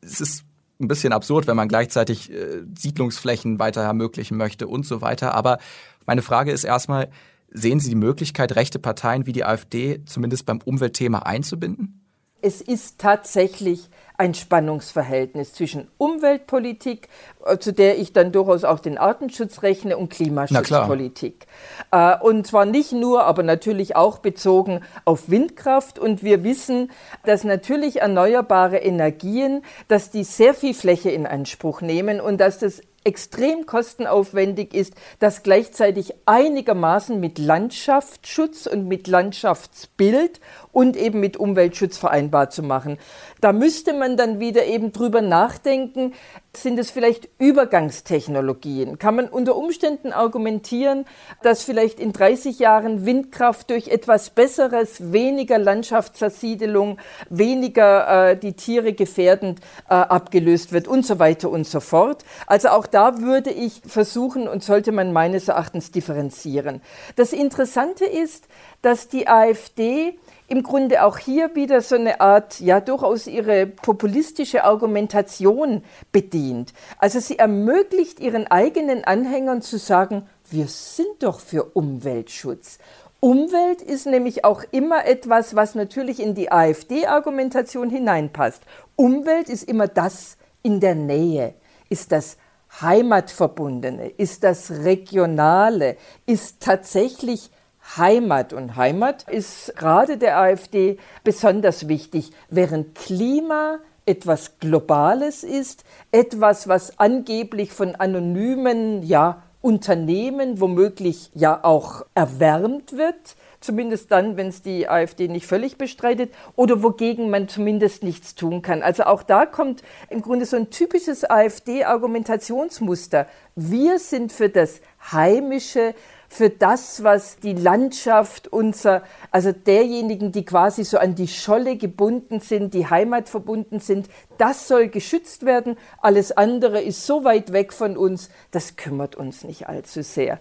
Es 0.00 0.20
ist 0.20 0.44
ein 0.80 0.88
bisschen 0.88 1.12
absurd, 1.12 1.46
wenn 1.46 1.56
man 1.56 1.68
gleichzeitig 1.68 2.32
äh, 2.32 2.62
Siedlungsflächen 2.76 3.60
weiter 3.60 3.82
ermöglichen 3.82 4.36
möchte 4.36 4.66
und 4.66 4.84
so 4.84 5.00
weiter. 5.00 5.34
Aber 5.34 5.58
meine 6.06 6.22
Frage 6.22 6.50
ist 6.50 6.64
erstmal, 6.64 7.08
sehen 7.52 7.78
Sie 7.78 7.90
die 7.90 7.94
Möglichkeit, 7.94 8.56
rechte 8.56 8.80
Parteien 8.80 9.26
wie 9.26 9.32
die 9.32 9.44
AfD 9.44 10.04
zumindest 10.06 10.46
beim 10.46 10.60
Umweltthema 10.64 11.20
einzubinden? 11.20 12.00
Es 12.42 12.62
ist 12.62 12.98
tatsächlich 12.98 13.90
ein 14.20 14.34
Spannungsverhältnis 14.34 15.54
zwischen 15.54 15.88
Umweltpolitik, 15.96 17.08
äh, 17.46 17.56
zu 17.56 17.72
der 17.72 17.98
ich 17.98 18.12
dann 18.12 18.32
durchaus 18.32 18.64
auch 18.64 18.78
den 18.78 18.98
Artenschutz 18.98 19.62
rechne, 19.62 19.96
und 19.96 20.10
Klimaschutzpolitik. 20.10 21.46
Äh, 21.90 22.18
und 22.18 22.46
zwar 22.46 22.66
nicht 22.66 22.92
nur, 22.92 23.24
aber 23.24 23.42
natürlich 23.42 23.96
auch 23.96 24.18
bezogen 24.18 24.82
auf 25.06 25.30
Windkraft. 25.30 25.98
Und 25.98 26.22
wir 26.22 26.44
wissen, 26.44 26.90
dass 27.24 27.44
natürlich 27.44 28.02
erneuerbare 28.02 28.76
Energien, 28.76 29.62
dass 29.88 30.10
die 30.10 30.24
sehr 30.24 30.52
viel 30.52 30.74
Fläche 30.74 31.10
in 31.10 31.26
Anspruch 31.26 31.80
nehmen 31.80 32.20
und 32.20 32.42
dass 32.42 32.58
das 32.58 32.82
extrem 33.04 33.64
kostenaufwendig 33.64 34.74
ist, 34.74 34.94
das 35.18 35.42
gleichzeitig 35.42 36.12
einigermaßen 36.26 37.18
mit 37.18 37.38
Landschaftsschutz 37.38 38.66
und 38.66 38.86
mit 38.86 39.06
Landschaftsbild 39.06 40.40
und 40.72 40.96
eben 40.96 41.20
mit 41.20 41.36
Umweltschutz 41.36 41.98
vereinbar 41.98 42.50
zu 42.50 42.62
machen. 42.62 42.98
Da 43.40 43.52
müsste 43.52 43.92
man 43.92 44.16
dann 44.16 44.40
wieder 44.40 44.66
eben 44.66 44.92
drüber 44.92 45.20
nachdenken, 45.22 46.12
sind 46.54 46.78
es 46.78 46.90
vielleicht 46.90 47.28
Übergangstechnologien? 47.38 48.98
Kann 48.98 49.14
man 49.14 49.28
unter 49.28 49.56
Umständen 49.56 50.12
argumentieren, 50.12 51.04
dass 51.42 51.62
vielleicht 51.62 52.00
in 52.00 52.12
30 52.12 52.58
Jahren 52.58 53.06
Windkraft 53.06 53.70
durch 53.70 53.88
etwas 53.88 54.30
Besseres, 54.30 55.12
weniger 55.12 55.58
Landschaftsersiedelung, 55.58 56.98
weniger 57.28 58.30
äh, 58.30 58.36
die 58.36 58.54
Tiere 58.54 58.92
gefährdend 58.92 59.60
äh, 59.88 59.94
abgelöst 59.94 60.72
wird 60.72 60.88
und 60.88 61.06
so 61.06 61.20
weiter 61.20 61.50
und 61.50 61.66
so 61.66 61.78
fort? 61.78 62.24
Also 62.46 62.68
auch 62.70 62.86
da 62.86 63.20
würde 63.20 63.50
ich 63.50 63.80
versuchen 63.86 64.48
und 64.48 64.64
sollte 64.64 64.90
man 64.90 65.12
meines 65.12 65.48
Erachtens 65.48 65.92
differenzieren. 65.92 66.82
Das 67.14 67.32
Interessante 67.32 68.04
ist, 68.04 68.48
dass 68.82 69.08
die 69.08 69.28
AfD 69.28 70.18
im 70.50 70.64
Grunde 70.64 71.04
auch 71.04 71.16
hier 71.16 71.54
wieder 71.54 71.80
so 71.80 71.94
eine 71.94 72.20
Art, 72.20 72.58
ja, 72.58 72.80
durchaus 72.80 73.28
ihre 73.28 73.66
populistische 73.66 74.64
Argumentation 74.64 75.84
bedient. 76.10 76.72
Also 76.98 77.20
sie 77.20 77.38
ermöglicht 77.38 78.18
ihren 78.18 78.48
eigenen 78.48 79.04
Anhängern 79.04 79.62
zu 79.62 79.78
sagen, 79.78 80.26
wir 80.50 80.66
sind 80.66 81.22
doch 81.22 81.38
für 81.38 81.62
Umweltschutz. 81.74 82.78
Umwelt 83.20 83.80
ist 83.80 84.06
nämlich 84.06 84.44
auch 84.44 84.64
immer 84.72 85.06
etwas, 85.06 85.54
was 85.54 85.76
natürlich 85.76 86.18
in 86.18 86.34
die 86.34 86.50
AfD-Argumentation 86.50 87.88
hineinpasst. 87.88 88.64
Umwelt 88.96 89.48
ist 89.48 89.68
immer 89.68 89.86
das 89.86 90.36
in 90.64 90.80
der 90.80 90.96
Nähe, 90.96 91.54
ist 91.88 92.10
das 92.10 92.38
Heimatverbundene, 92.80 94.08
ist 94.08 94.42
das 94.42 94.70
Regionale, 94.70 95.96
ist 96.26 96.60
tatsächlich 96.60 97.50
Heimat. 97.96 98.52
Und 98.52 98.76
Heimat 98.76 99.28
ist 99.28 99.74
gerade 99.76 100.18
der 100.18 100.38
AfD 100.38 100.98
besonders 101.24 101.88
wichtig, 101.88 102.30
während 102.48 102.94
Klima 102.94 103.78
etwas 104.06 104.58
Globales 104.58 105.44
ist, 105.44 105.84
etwas, 106.10 106.68
was 106.68 106.98
angeblich 106.98 107.72
von 107.72 107.94
anonymen 107.94 109.02
ja, 109.02 109.42
Unternehmen 109.62 110.58
womöglich 110.60 111.30
ja 111.34 111.60
auch 111.62 112.06
erwärmt 112.14 112.96
wird, 112.96 113.36
zumindest 113.60 114.10
dann, 114.10 114.38
wenn 114.38 114.48
es 114.48 114.62
die 114.62 114.88
AfD 114.88 115.28
nicht 115.28 115.46
völlig 115.46 115.76
bestreitet, 115.76 116.32
oder 116.56 116.82
wogegen 116.82 117.28
man 117.28 117.46
zumindest 117.46 118.02
nichts 118.02 118.34
tun 118.34 118.62
kann. 118.62 118.82
Also 118.82 119.04
auch 119.04 119.22
da 119.22 119.44
kommt 119.44 119.82
im 120.08 120.22
Grunde 120.22 120.46
so 120.46 120.56
ein 120.56 120.70
typisches 120.70 121.28
AfD-Argumentationsmuster. 121.28 123.26
Wir 123.54 123.98
sind 123.98 124.32
für 124.32 124.48
das 124.48 124.80
Heimische, 125.12 125.94
für 126.32 126.48
das, 126.48 127.02
was 127.02 127.38
die 127.38 127.54
Landschaft 127.54 128.46
unser, 128.48 129.02
also 129.32 129.50
derjenigen, 129.50 130.30
die 130.30 130.44
quasi 130.44 130.84
so 130.84 130.96
an 130.96 131.16
die 131.16 131.26
Scholle 131.26 131.76
gebunden 131.76 132.38
sind, 132.38 132.72
die 132.72 132.88
Heimat 132.88 133.28
verbunden 133.28 133.80
sind, 133.80 134.08
das 134.38 134.68
soll 134.68 134.88
geschützt 134.88 135.44
werden. 135.44 135.76
Alles 136.00 136.30
andere 136.30 136.80
ist 136.80 137.04
so 137.04 137.24
weit 137.24 137.52
weg 137.52 137.72
von 137.72 137.96
uns, 137.96 138.30
das 138.52 138.76
kümmert 138.76 139.16
uns 139.16 139.42
nicht 139.42 139.68
allzu 139.68 140.04
sehr. 140.04 140.38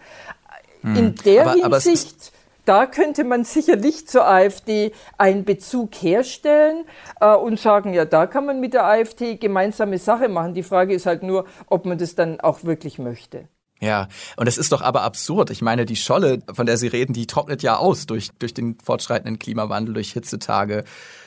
Hm. 0.82 0.96
In 0.96 1.16
der 1.26 1.48
aber, 1.48 1.80
Hinsicht. 1.80 2.32
Aber 2.32 2.40
da 2.66 2.86
könnte 2.86 3.24
man 3.24 3.44
sicherlich 3.44 4.08
zur 4.08 4.28
AfD 4.28 4.92
einen 5.18 5.44
Bezug 5.44 5.96
herstellen 5.96 6.86
äh, 7.20 7.34
und 7.34 7.60
sagen, 7.60 7.96
ja, 7.96 8.06
da 8.06 8.28
kann 8.28 8.46
man 8.46 8.60
mit 8.60 8.76
der 8.76 8.86
AfD 8.86 9.38
gemeinsame 9.38 9.98
Sache 9.98 10.30
machen. 10.30 10.54
Die 10.54 10.62
Frage 10.62 10.94
ist 10.94 11.08
halt 11.08 11.24
nur, 11.24 11.46
ob 11.66 11.88
man 11.88 11.98
das 11.98 12.14
dann 12.14 12.40
auch 12.40 12.64
wirklich 12.64 13.00
möchte. 13.00 13.48
Ja, 13.82 14.10
und 14.36 14.48
es 14.48 14.58
ist 14.58 14.74
doch 14.74 14.82
aber 14.82 15.04
absurd. 15.04 15.52
Ich 15.52 15.62
meine, 15.62 15.86
die 15.86 15.96
Scholle, 15.96 16.40
von 16.54 16.66
der 16.66 16.78
Sie 16.78 16.88
reden, 16.88 17.14
die 17.14 17.28
trocknet 17.28 17.64
ja 17.64 17.78
aus 17.78 18.06
durch, 18.06 18.30
durch 18.38 18.54
den 18.54 18.78
fortschreitenden 18.84 19.40
Klimawandel, 19.40 19.94
durch 19.94 20.12
Hitzetage, 20.12 20.84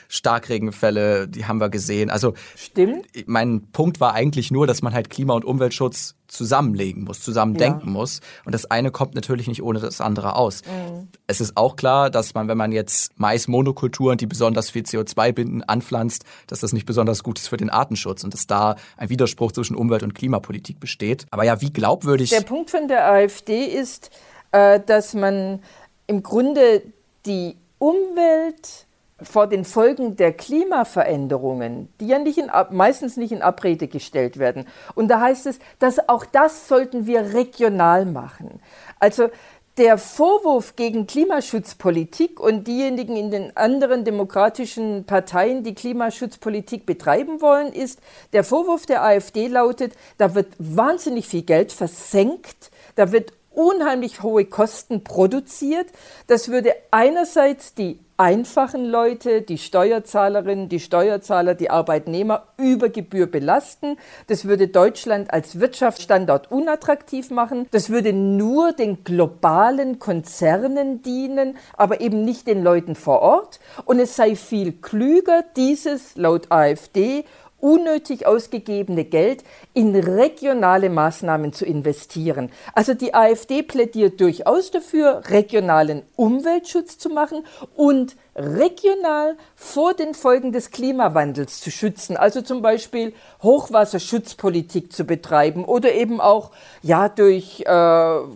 Starkregenfälle, 0.07 1.27
die 1.27 1.45
haben 1.45 1.59
wir 1.59 1.69
gesehen. 1.69 2.11
Also 2.11 2.35
Stimmt. 2.55 3.07
Mein 3.25 3.71
Punkt 3.71 3.99
war 3.99 4.13
eigentlich 4.13 4.51
nur, 4.51 4.67
dass 4.67 4.83
man 4.83 4.93
halt 4.93 5.09
Klima- 5.09 5.33
und 5.33 5.45
Umweltschutz 5.45 6.15
zusammenlegen 6.33 7.03
muss, 7.03 7.21
zusammen 7.21 7.55
ja. 7.55 7.69
denken 7.69 7.91
muss. 7.91 8.19
Und 8.45 8.53
das 8.53 8.69
eine 8.69 8.91
kommt 8.91 9.15
natürlich 9.15 9.47
nicht 9.47 9.63
ohne 9.63 9.79
das 9.79 10.01
andere 10.01 10.35
aus. 10.35 10.61
Mhm. 10.65 11.07
Es 11.27 11.39
ist 11.39 11.55
auch 11.55 11.75
klar, 11.75 12.09
dass 12.09 12.33
man, 12.33 12.47
wenn 12.47 12.57
man 12.57 12.71
jetzt 12.71 13.17
Mais-Monokulturen, 13.19 14.17
die 14.17 14.25
besonders 14.25 14.69
viel 14.69 14.83
CO2 14.83 15.31
binden, 15.31 15.63
anpflanzt, 15.63 16.23
dass 16.47 16.59
das 16.59 16.73
nicht 16.73 16.85
besonders 16.85 17.23
gut 17.23 17.39
ist 17.39 17.47
für 17.47 17.57
den 17.57 17.69
Artenschutz 17.69 18.23
und 18.23 18.33
dass 18.33 18.47
da 18.47 18.75
ein 18.97 19.09
Widerspruch 19.09 19.51
zwischen 19.51 19.75
Umwelt- 19.75 20.03
und 20.03 20.13
Klimapolitik 20.13 20.79
besteht. 20.79 21.25
Aber 21.31 21.43
ja, 21.43 21.61
wie 21.61 21.71
glaubwürdig. 21.71 22.29
Der 22.31 22.41
Punkt 22.41 22.69
von 22.69 22.87
der 22.87 23.09
AfD 23.09 23.65
ist, 23.65 24.09
äh, 24.51 24.79
dass 24.85 25.13
man 25.13 25.61
im 26.07 26.23
Grunde 26.23 26.83
die 27.25 27.55
Umwelt 27.77 28.87
vor 29.21 29.47
den 29.47 29.63
Folgen 29.65 30.15
der 30.15 30.33
Klimaveränderungen, 30.33 31.89
die 31.99 32.07
ja 32.07 32.19
nicht 32.19 32.37
in, 32.37 32.49
meistens 32.71 33.17
nicht 33.17 33.31
in 33.31 33.41
Abrede 33.41 33.87
gestellt 33.87 34.37
werden. 34.37 34.65
Und 34.95 35.07
da 35.07 35.21
heißt 35.21 35.45
es, 35.45 35.59
dass 35.79 36.09
auch 36.09 36.25
das 36.25 36.67
sollten 36.67 37.05
wir 37.05 37.33
regional 37.33 38.05
machen. 38.05 38.59
Also 38.99 39.29
der 39.77 39.97
Vorwurf 39.97 40.75
gegen 40.75 41.07
Klimaschutzpolitik 41.07 42.39
und 42.39 42.67
diejenigen 42.67 43.15
in 43.15 43.31
den 43.31 43.57
anderen 43.57 44.05
demokratischen 44.05 45.05
Parteien, 45.05 45.63
die 45.63 45.73
Klimaschutzpolitik 45.73 46.85
betreiben 46.85 47.41
wollen, 47.41 47.73
ist, 47.73 47.99
der 48.33 48.43
Vorwurf 48.43 48.85
der 48.85 49.03
AfD 49.03 49.47
lautet, 49.47 49.93
da 50.19 50.35
wird 50.35 50.53
wahnsinnig 50.59 51.27
viel 51.27 51.41
Geld 51.41 51.71
versenkt, 51.71 52.69
da 52.95 53.11
wird 53.11 53.33
unheimlich 53.53 54.23
hohe 54.23 54.45
Kosten 54.45 55.03
produziert. 55.03 55.87
Das 56.27 56.49
würde 56.49 56.73
einerseits 56.91 57.73
die 57.73 57.99
einfachen 58.17 58.85
Leute, 58.85 59.41
die 59.41 59.57
Steuerzahlerinnen, 59.57 60.69
die 60.69 60.79
Steuerzahler, 60.79 61.55
die 61.55 61.69
Arbeitnehmer 61.69 62.47
über 62.57 62.89
Gebühr 62.89 63.27
belasten. 63.27 63.97
Das 64.27 64.45
würde 64.45 64.67
Deutschland 64.67 65.33
als 65.33 65.59
Wirtschaftsstandort 65.59 66.51
unattraktiv 66.51 67.31
machen. 67.31 67.67
Das 67.71 67.89
würde 67.89 68.13
nur 68.13 68.71
den 68.73 69.03
globalen 69.03 69.99
Konzernen 69.99 71.01
dienen, 71.01 71.57
aber 71.75 72.01
eben 72.01 72.23
nicht 72.23 72.47
den 72.47 72.63
Leuten 72.63 72.95
vor 72.95 73.21
Ort. 73.21 73.59
Und 73.85 73.99
es 73.99 74.15
sei 74.15 74.35
viel 74.35 74.73
klüger, 74.73 75.43
dieses 75.55 76.15
laut 76.15 76.51
AfD 76.51 77.25
unnötig 77.63 78.27
ausgegebene 78.27 79.05
Geld 79.05 79.45
in 79.73 79.95
regionale 79.95 80.89
Maßnahmen 80.89 81.53
zu 81.53 81.65
investieren. 81.65 82.51
Also 82.73 82.93
die 82.93 83.13
AfD 83.13 83.63
plädiert 83.63 84.19
durchaus 84.19 84.69
dafür, 84.69 85.23
regionalen 85.29 86.03
Umweltschutz 86.17 86.97
zu 86.97 87.09
machen 87.09 87.45
und 87.77 88.17
regional 88.35 89.37
vor 89.55 89.93
den 89.93 90.13
Folgen 90.13 90.51
des 90.51 90.71
Klimawandels 90.71 91.61
zu 91.61 91.71
schützen. 91.71 92.17
Also 92.17 92.41
zum 92.41 92.61
Beispiel 92.61 93.13
Hochwasserschutzpolitik 93.41 94.91
zu 94.91 95.05
betreiben 95.05 95.63
oder 95.63 95.93
eben 95.93 96.19
auch 96.19 96.51
ja 96.81 97.07
durch 97.07 97.61
äh, 97.61 97.65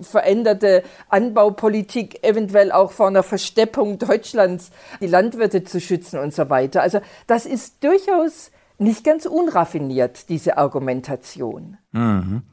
veränderte 0.04 0.84
Anbaupolitik 1.10 2.24
eventuell 2.24 2.72
auch 2.72 2.94
vor 2.94 3.08
einer 3.08 3.24
Versteppung 3.24 4.00
Deutschlands 4.00 4.72
die 5.02 5.08
Landwirte 5.08 5.66
zu 5.66 5.82
schützen 5.82 6.18
und 6.18 6.34
so 6.34 6.50
weiter. 6.50 6.82
Also 6.82 7.02
das 7.26 7.46
ist 7.46 7.84
durchaus 7.84 8.52
nicht 8.78 9.04
ganz 9.04 9.26
unraffiniert, 9.26 10.30
diese 10.30 10.58
Argumentation. 10.58 11.78
Mhm. 11.92 12.44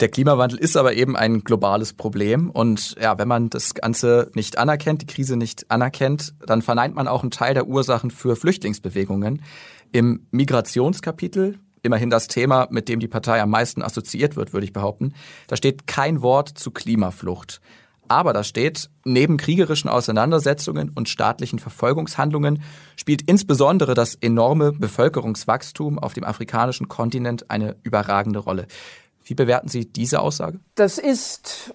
Der 0.00 0.08
Klimawandel 0.08 0.58
ist 0.58 0.76
aber 0.76 0.94
eben 0.94 1.16
ein 1.16 1.40
globales 1.40 1.92
Problem. 1.92 2.50
Und 2.50 2.94
ja, 3.00 3.18
wenn 3.18 3.26
man 3.26 3.50
das 3.50 3.74
Ganze 3.74 4.30
nicht 4.34 4.56
anerkennt, 4.56 5.02
die 5.02 5.06
Krise 5.06 5.36
nicht 5.36 5.70
anerkennt, 5.70 6.34
dann 6.46 6.62
verneint 6.62 6.94
man 6.94 7.08
auch 7.08 7.22
einen 7.22 7.32
Teil 7.32 7.54
der 7.54 7.66
Ursachen 7.66 8.10
für 8.10 8.36
Flüchtlingsbewegungen. 8.36 9.42
Im 9.90 10.26
Migrationskapitel, 10.30 11.58
immerhin 11.82 12.10
das 12.10 12.28
Thema, 12.28 12.68
mit 12.70 12.88
dem 12.88 13.00
die 13.00 13.08
Partei 13.08 13.42
am 13.42 13.50
meisten 13.50 13.82
assoziiert 13.82 14.36
wird, 14.36 14.52
würde 14.52 14.64
ich 14.64 14.72
behaupten, 14.72 15.14
da 15.48 15.56
steht 15.56 15.86
kein 15.86 16.22
Wort 16.22 16.50
zu 16.50 16.70
Klimaflucht. 16.70 17.60
Aber 18.08 18.32
da 18.32 18.42
steht, 18.42 18.90
neben 19.04 19.36
kriegerischen 19.36 19.88
Auseinandersetzungen 19.90 20.90
und 20.94 21.08
staatlichen 21.08 21.58
Verfolgungshandlungen 21.58 22.62
spielt 22.96 23.22
insbesondere 23.28 23.94
das 23.94 24.14
enorme 24.14 24.72
Bevölkerungswachstum 24.72 25.98
auf 25.98 26.14
dem 26.14 26.24
afrikanischen 26.24 26.88
Kontinent 26.88 27.50
eine 27.50 27.76
überragende 27.82 28.38
Rolle. 28.38 28.66
Wie 29.24 29.34
bewerten 29.34 29.68
Sie 29.68 29.84
diese 29.84 30.20
Aussage? 30.20 30.58
Das 30.74 30.98
ist 30.98 31.74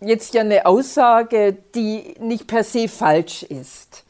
jetzt 0.00 0.34
ja 0.34 0.40
eine 0.40 0.66
Aussage, 0.66 1.56
die 1.74 2.14
nicht 2.20 2.46
per 2.46 2.64
se 2.64 2.88
falsch 2.88 3.42
ist. 3.42 4.04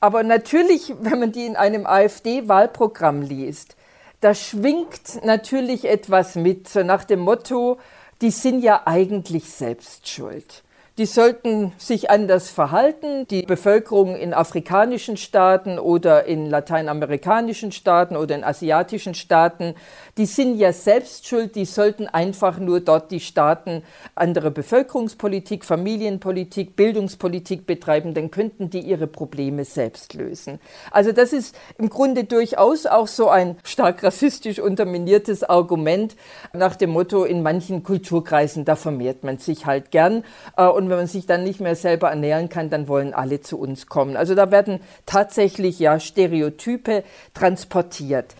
Aber 0.00 0.22
natürlich, 0.22 0.94
wenn 1.00 1.20
man 1.20 1.32
die 1.32 1.46
in 1.46 1.56
einem 1.56 1.86
AfD-Wahlprogramm 1.86 3.22
liest, 3.22 3.76
da 4.20 4.34
schwingt 4.34 5.24
natürlich 5.24 5.84
etwas 5.86 6.34
mit, 6.34 6.68
so 6.68 6.82
nach 6.82 7.04
dem 7.04 7.20
Motto, 7.20 7.78
die 8.20 8.30
sind 8.30 8.62
ja 8.62 8.82
eigentlich 8.86 9.50
selbst 9.50 10.08
schuld. 10.08 10.62
Die 10.98 11.04
sollten 11.04 11.72
sich 11.76 12.08
anders 12.08 12.48
verhalten. 12.48 13.26
Die 13.28 13.42
Bevölkerung 13.42 14.16
in 14.16 14.32
afrikanischen 14.32 15.18
Staaten 15.18 15.78
oder 15.78 16.24
in 16.24 16.46
lateinamerikanischen 16.46 17.70
Staaten 17.70 18.16
oder 18.16 18.34
in 18.34 18.42
asiatischen 18.42 19.12
Staaten, 19.12 19.74
die 20.16 20.24
sind 20.24 20.56
ja 20.56 20.72
selbst 20.72 21.26
schuld. 21.26 21.54
Die 21.54 21.66
sollten 21.66 22.06
einfach 22.06 22.58
nur 22.58 22.80
dort 22.80 23.10
die 23.10 23.20
Staaten 23.20 23.82
andere 24.14 24.50
Bevölkerungspolitik, 24.50 25.66
Familienpolitik, 25.66 26.76
Bildungspolitik 26.76 27.66
betreiben. 27.66 28.14
Dann 28.14 28.30
könnten 28.30 28.70
die 28.70 28.80
ihre 28.80 29.06
Probleme 29.06 29.66
selbst 29.66 30.14
lösen. 30.14 30.60
Also 30.90 31.12
das 31.12 31.34
ist 31.34 31.54
im 31.76 31.90
Grunde 31.90 32.24
durchaus 32.24 32.86
auch 32.86 33.06
so 33.06 33.28
ein 33.28 33.58
stark 33.64 34.02
rassistisch 34.02 34.58
unterminiertes 34.58 35.44
Argument 35.44 36.16
nach 36.54 36.74
dem 36.74 36.88
Motto, 36.88 37.24
in 37.24 37.42
manchen 37.42 37.82
Kulturkreisen, 37.82 38.64
da 38.64 38.76
vermehrt 38.76 39.24
man 39.24 39.36
sich 39.36 39.66
halt 39.66 39.90
gern. 39.90 40.24
Äh, 40.56 40.66
und 40.66 40.85
und 40.86 40.90
wenn 40.90 40.98
man 40.98 41.08
sich 41.08 41.26
dann 41.26 41.42
nicht 41.42 41.58
mehr 41.60 41.74
selber 41.74 42.10
ernähren 42.10 42.48
kann, 42.48 42.70
dann 42.70 42.86
wollen 42.86 43.12
alle 43.12 43.40
zu 43.40 43.58
uns 43.58 43.88
kommen. 43.88 44.16
Also 44.16 44.36
da 44.36 44.52
werden 44.52 44.78
tatsächlich 45.04 45.80
ja 45.80 45.98
Stereotype 45.98 47.02
transportiert. 47.34 48.36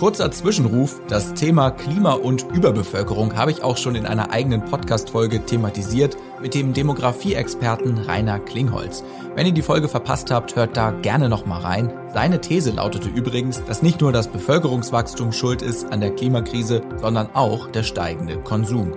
Kurzer 0.00 0.32
Zwischenruf, 0.32 1.00
das 1.08 1.34
Thema 1.34 1.70
Klima- 1.70 2.14
und 2.14 2.44
Überbevölkerung 2.52 3.36
habe 3.36 3.52
ich 3.52 3.62
auch 3.62 3.76
schon 3.76 3.94
in 3.94 4.04
einer 4.04 4.32
eigenen 4.32 4.64
Podcast-Folge 4.64 5.46
thematisiert 5.46 6.16
mit 6.42 6.54
dem 6.54 6.72
Demografie-Experten 6.72 7.98
Rainer 7.98 8.40
Klingholz. 8.40 9.04
Wenn 9.36 9.46
ihr 9.46 9.52
die 9.52 9.62
Folge 9.62 9.88
verpasst 9.88 10.32
habt, 10.32 10.56
hört 10.56 10.76
da 10.76 10.90
gerne 10.90 11.28
nochmal 11.28 11.62
rein. 11.62 11.92
Seine 12.12 12.40
These 12.40 12.72
lautete 12.72 13.08
übrigens, 13.08 13.62
dass 13.64 13.80
nicht 13.80 14.00
nur 14.00 14.10
das 14.10 14.26
Bevölkerungswachstum 14.26 15.30
schuld 15.30 15.62
ist 15.62 15.92
an 15.92 16.00
der 16.00 16.10
Klimakrise, 16.10 16.82
sondern 16.96 17.28
auch 17.32 17.70
der 17.70 17.84
steigende 17.84 18.38
Konsum. 18.38 18.92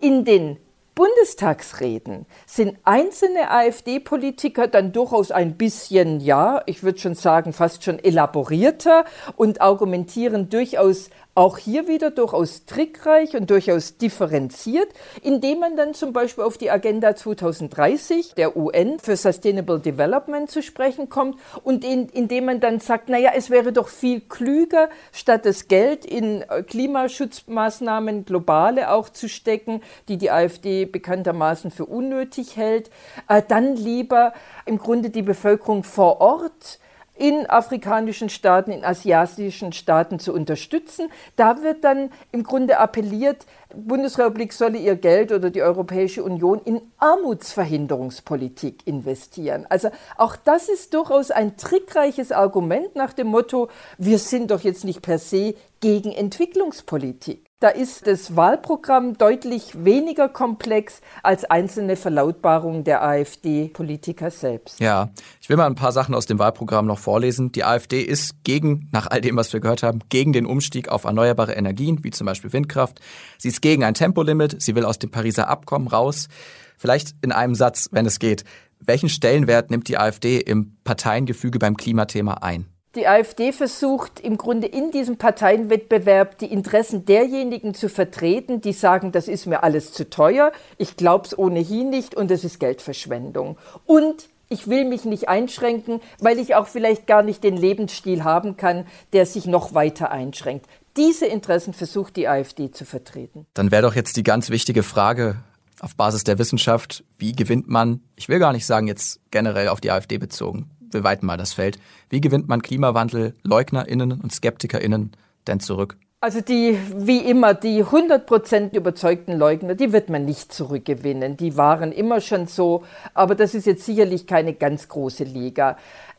In 0.00 0.24
den 0.24 0.58
Bundestagsreden. 0.96 2.24
Sind 2.46 2.78
einzelne 2.82 3.50
AfD-Politiker 3.50 4.66
dann 4.66 4.92
durchaus 4.92 5.30
ein 5.30 5.56
bisschen, 5.56 6.20
ja, 6.20 6.62
ich 6.64 6.82
würde 6.82 6.98
schon 6.98 7.14
sagen, 7.14 7.52
fast 7.52 7.84
schon 7.84 7.98
elaborierter 7.98 9.04
und 9.36 9.60
argumentieren 9.60 10.48
durchaus 10.48 11.10
auch 11.36 11.58
hier 11.58 11.86
wieder 11.86 12.10
durchaus 12.10 12.64
trickreich 12.64 13.36
und 13.36 13.50
durchaus 13.50 13.98
differenziert, 13.98 14.88
indem 15.22 15.60
man 15.60 15.76
dann 15.76 15.92
zum 15.92 16.14
Beispiel 16.14 16.42
auf 16.42 16.56
die 16.56 16.70
Agenda 16.70 17.14
2030 17.14 18.32
der 18.34 18.56
UN 18.56 18.98
für 18.98 19.16
Sustainable 19.16 19.78
Development 19.78 20.50
zu 20.50 20.62
sprechen 20.62 21.10
kommt 21.10 21.38
und 21.62 21.84
in, 21.84 22.08
indem 22.08 22.46
man 22.46 22.60
dann 22.60 22.80
sagt, 22.80 23.10
naja, 23.10 23.32
es 23.34 23.50
wäre 23.50 23.74
doch 23.74 23.88
viel 23.88 24.22
klüger, 24.22 24.88
statt 25.12 25.44
das 25.44 25.68
Geld 25.68 26.06
in 26.06 26.40
äh, 26.40 26.62
Klimaschutzmaßnahmen 26.62 28.24
globale 28.24 28.90
auch 28.90 29.10
zu 29.10 29.28
stecken, 29.28 29.82
die 30.08 30.16
die 30.16 30.30
AfD 30.30 30.86
bekanntermaßen 30.86 31.70
für 31.70 31.84
unnötig 31.84 32.56
hält, 32.56 32.90
äh, 33.28 33.42
dann 33.46 33.76
lieber 33.76 34.32
im 34.64 34.78
Grunde 34.78 35.10
die 35.10 35.22
Bevölkerung 35.22 35.84
vor 35.84 36.22
Ort 36.22 36.78
in 37.16 37.48
afrikanischen 37.48 38.28
Staaten, 38.28 38.70
in 38.70 38.84
asiatischen 38.84 39.72
Staaten 39.72 40.18
zu 40.18 40.32
unterstützen. 40.32 41.10
Da 41.36 41.62
wird 41.62 41.84
dann 41.84 42.10
im 42.32 42.42
Grunde 42.42 42.78
appelliert, 42.78 43.46
Bundesrepublik 43.74 44.52
solle 44.52 44.78
ihr 44.78 44.96
Geld 44.96 45.32
oder 45.32 45.50
die 45.50 45.62
Europäische 45.62 46.22
Union 46.22 46.60
in 46.64 46.80
Armutsverhinderungspolitik 46.98 48.86
investieren. 48.86 49.66
Also 49.68 49.90
auch 50.16 50.36
das 50.36 50.68
ist 50.68 50.94
durchaus 50.94 51.30
ein 51.30 51.56
trickreiches 51.56 52.32
Argument 52.32 52.94
nach 52.94 53.12
dem 53.12 53.28
Motto, 53.28 53.68
wir 53.98 54.18
sind 54.18 54.50
doch 54.50 54.60
jetzt 54.60 54.84
nicht 54.84 55.02
per 55.02 55.18
se 55.18 55.54
gegen 55.80 56.12
Entwicklungspolitik. 56.12 57.46
Da 57.58 57.70
ist 57.70 58.06
das 58.06 58.36
Wahlprogramm 58.36 59.16
deutlich 59.16 59.82
weniger 59.82 60.28
komplex 60.28 61.00
als 61.22 61.46
einzelne 61.46 61.96
Verlautbarungen 61.96 62.84
der 62.84 63.02
AfD-Politiker 63.02 64.30
selbst. 64.30 64.78
Ja, 64.78 65.08
ich 65.40 65.48
will 65.48 65.56
mal 65.56 65.64
ein 65.64 65.74
paar 65.74 65.92
Sachen 65.92 66.14
aus 66.14 66.26
dem 66.26 66.38
Wahlprogramm 66.38 66.84
noch 66.84 66.98
vorlesen. 66.98 67.52
Die 67.52 67.64
AfD 67.64 68.02
ist 68.02 68.44
gegen, 68.44 68.90
nach 68.92 69.06
all 69.06 69.22
dem, 69.22 69.36
was 69.36 69.54
wir 69.54 69.60
gehört 69.60 69.82
haben, 69.82 70.00
gegen 70.10 70.34
den 70.34 70.44
Umstieg 70.44 70.90
auf 70.90 71.04
erneuerbare 71.04 71.54
Energien, 71.54 72.04
wie 72.04 72.10
zum 72.10 72.26
Beispiel 72.26 72.52
Windkraft. 72.52 73.00
Sie 73.38 73.48
ist 73.56 73.62
gegen 73.62 73.84
ein 73.84 73.94
Tempolimit. 73.94 74.60
Sie 74.60 74.74
will 74.74 74.84
aus 74.84 74.98
dem 74.98 75.10
Pariser 75.10 75.48
Abkommen 75.48 75.88
raus. 75.88 76.28
Vielleicht 76.76 77.14
in 77.22 77.32
einem 77.32 77.54
Satz, 77.54 77.88
wenn 77.90 78.04
es 78.04 78.18
geht. 78.18 78.44
Welchen 78.80 79.08
Stellenwert 79.08 79.70
nimmt 79.70 79.88
die 79.88 79.96
AfD 79.96 80.38
im 80.38 80.76
Parteiengefüge 80.84 81.58
beim 81.58 81.78
Klimathema 81.78 82.34
ein? 82.34 82.66
Die 82.94 83.06
AfD 83.06 83.52
versucht 83.52 84.20
im 84.20 84.36
Grunde 84.36 84.66
in 84.66 84.90
diesem 84.90 85.16
Parteienwettbewerb 85.16 86.38
die 86.38 86.52
Interessen 86.52 87.06
derjenigen 87.06 87.72
zu 87.72 87.88
vertreten, 87.88 88.60
die 88.60 88.72
sagen, 88.72 89.12
das 89.12 89.28
ist 89.28 89.46
mir 89.46 89.62
alles 89.62 89.92
zu 89.92 90.08
teuer, 90.08 90.52
ich 90.78 90.96
glaube 90.96 91.26
es 91.26 91.38
ohnehin 91.38 91.90
nicht 91.90 92.14
und 92.14 92.30
es 92.30 92.44
ist 92.44 92.58
Geldverschwendung. 92.58 93.58
Und 93.86 94.28
ich 94.48 94.68
will 94.68 94.84
mich 94.84 95.04
nicht 95.04 95.28
einschränken, 95.28 96.00
weil 96.20 96.38
ich 96.38 96.54
auch 96.54 96.66
vielleicht 96.66 97.06
gar 97.06 97.22
nicht 97.22 97.42
den 97.42 97.56
Lebensstil 97.56 98.24
haben 98.24 98.56
kann, 98.56 98.86
der 99.12 99.26
sich 99.26 99.46
noch 99.46 99.74
weiter 99.74 100.10
einschränkt. 100.10 100.66
Diese 100.96 101.26
Interessen 101.26 101.74
versucht 101.74 102.16
die 102.16 102.28
AfD 102.28 102.70
zu 102.70 102.84
vertreten. 102.84 103.46
Dann 103.54 103.70
wäre 103.70 103.82
doch 103.82 103.94
jetzt 103.94 104.16
die 104.16 104.22
ganz 104.22 104.50
wichtige 104.50 104.82
Frage 104.82 105.36
auf 105.80 105.94
Basis 105.94 106.24
der 106.24 106.38
Wissenschaft, 106.38 107.04
wie 107.18 107.32
gewinnt 107.32 107.68
man, 107.68 108.00
ich 108.16 108.28
will 108.28 108.38
gar 108.38 108.52
nicht 108.52 108.64
sagen 108.64 108.86
jetzt 108.86 109.20
generell 109.30 109.68
auf 109.68 109.80
die 109.80 109.90
AfD 109.90 110.16
bezogen, 110.16 110.70
wir 110.90 111.04
weiten 111.04 111.26
mal 111.26 111.36
das 111.36 111.52
Feld. 111.52 111.78
Wie 112.08 112.20
gewinnt 112.20 112.48
man 112.48 112.62
Klimawandel, 112.62 113.34
LeugnerInnen 113.42 114.12
und 114.12 114.32
SkeptikerInnen 114.32 115.12
denn 115.46 115.60
zurück? 115.60 115.98
Also 116.20 116.40
die, 116.40 116.78
wie 116.94 117.18
immer, 117.18 117.52
die 117.52 117.84
100% 117.84 118.74
überzeugten 118.74 119.36
Leugner, 119.38 119.74
die 119.74 119.92
wird 119.92 120.08
man 120.08 120.24
nicht 120.24 120.52
zurückgewinnen. 120.52 121.36
Die 121.36 121.56
waren 121.56 121.92
immer 121.92 122.20
schon 122.20 122.46
so, 122.46 122.84
aber 123.12 123.34
das 123.34 123.54
ist 123.54 123.66
jetzt 123.66 123.84
sicherlich 123.84 124.26
keine 124.26 124.54
ganz 124.54 124.88
große 124.88 125.24
Liga. 125.24 125.76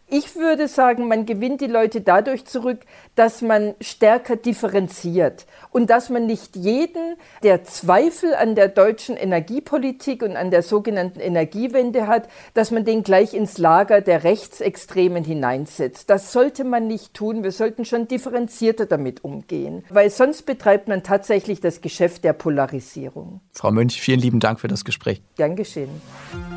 Ich 0.09 0.37
würde 0.37 0.69
sagen, 0.69 1.09
man 1.09 1.25
gewinnt 1.25 1.59
die 1.59 1.67
Leute 1.67 1.99
dadurch 1.99 2.45
zurück, 2.45 2.79
dass 3.15 3.41
man 3.41 3.75
stärker 3.81 4.37
differenziert 4.37 5.45
und 5.69 5.89
dass 5.89 6.09
man 6.09 6.25
nicht 6.25 6.55
jeden, 6.55 7.17
der 7.43 7.65
Zweifel 7.65 8.33
an 8.33 8.55
der 8.55 8.69
deutschen 8.69 9.17
Energiepolitik 9.17 10.23
und 10.23 10.37
an 10.37 10.49
der 10.49 10.63
sogenannten 10.63 11.19
Energiewende 11.19 12.07
hat, 12.07 12.29
dass 12.53 12.71
man 12.71 12.85
den 12.85 13.03
gleich 13.03 13.33
ins 13.33 13.57
Lager 13.57 13.99
der 13.99 14.23
Rechtsextremen 14.23 15.25
hineinsetzt. 15.25 16.09
Das 16.09 16.31
sollte 16.31 16.63
man 16.63 16.87
nicht 16.87 17.13
tun. 17.13 17.43
Wir 17.43 17.51
sollten 17.51 17.83
schon 17.83 18.07
differenzierter 18.07 18.85
damit 18.85 19.25
umgehen, 19.25 19.83
weil 19.89 20.09
sonst 20.09 20.45
betreibt 20.45 20.87
man 20.87 21.03
tatsächlich 21.03 21.59
das 21.59 21.81
Geschäft 21.81 22.23
der 22.23 22.31
Polarisierung. 22.31 23.41
Frau 23.51 23.71
Münch, 23.71 23.99
vielen 23.99 24.21
lieben 24.21 24.39
Dank 24.39 24.61
für 24.61 24.69
das 24.69 24.85
Gespräch. 24.85 25.21
Gern 25.35 25.57
geschehen. 25.57 25.89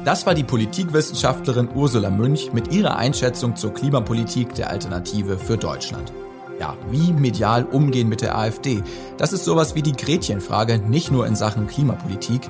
Das 0.04 0.24
war 0.24 0.34
die 0.34 0.44
Politikwissenschaftlerin 0.44 1.68
Ursula 1.74 2.10
Münch 2.10 2.52
mit 2.52 2.72
ihrer 2.72 2.96
Einschätzung 2.96 3.39
zur 3.48 3.72
Klimapolitik 3.72 4.54
der 4.54 4.70
Alternative 4.70 5.38
für 5.38 5.56
Deutschland. 5.56 6.12
Ja, 6.60 6.76
wie 6.90 7.12
medial 7.12 7.64
umgehen 7.64 8.08
mit 8.08 8.20
der 8.20 8.36
AfD? 8.36 8.82
Das 9.16 9.32
ist 9.32 9.46
sowas 9.46 9.74
wie 9.74 9.82
die 9.82 9.92
Gretchenfrage, 9.92 10.78
nicht 10.78 11.10
nur 11.10 11.26
in 11.26 11.34
Sachen 11.34 11.66
Klimapolitik. 11.66 12.42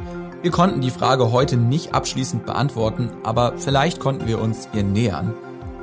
Wir 0.42 0.50
konnten 0.50 0.80
die 0.80 0.90
Frage 0.90 1.30
heute 1.30 1.56
nicht 1.56 1.94
abschließend 1.94 2.44
beantworten, 2.44 3.10
aber 3.22 3.54
vielleicht 3.56 4.00
konnten 4.00 4.26
wir 4.26 4.40
uns 4.40 4.68
ihr 4.72 4.82
nähern. 4.82 5.32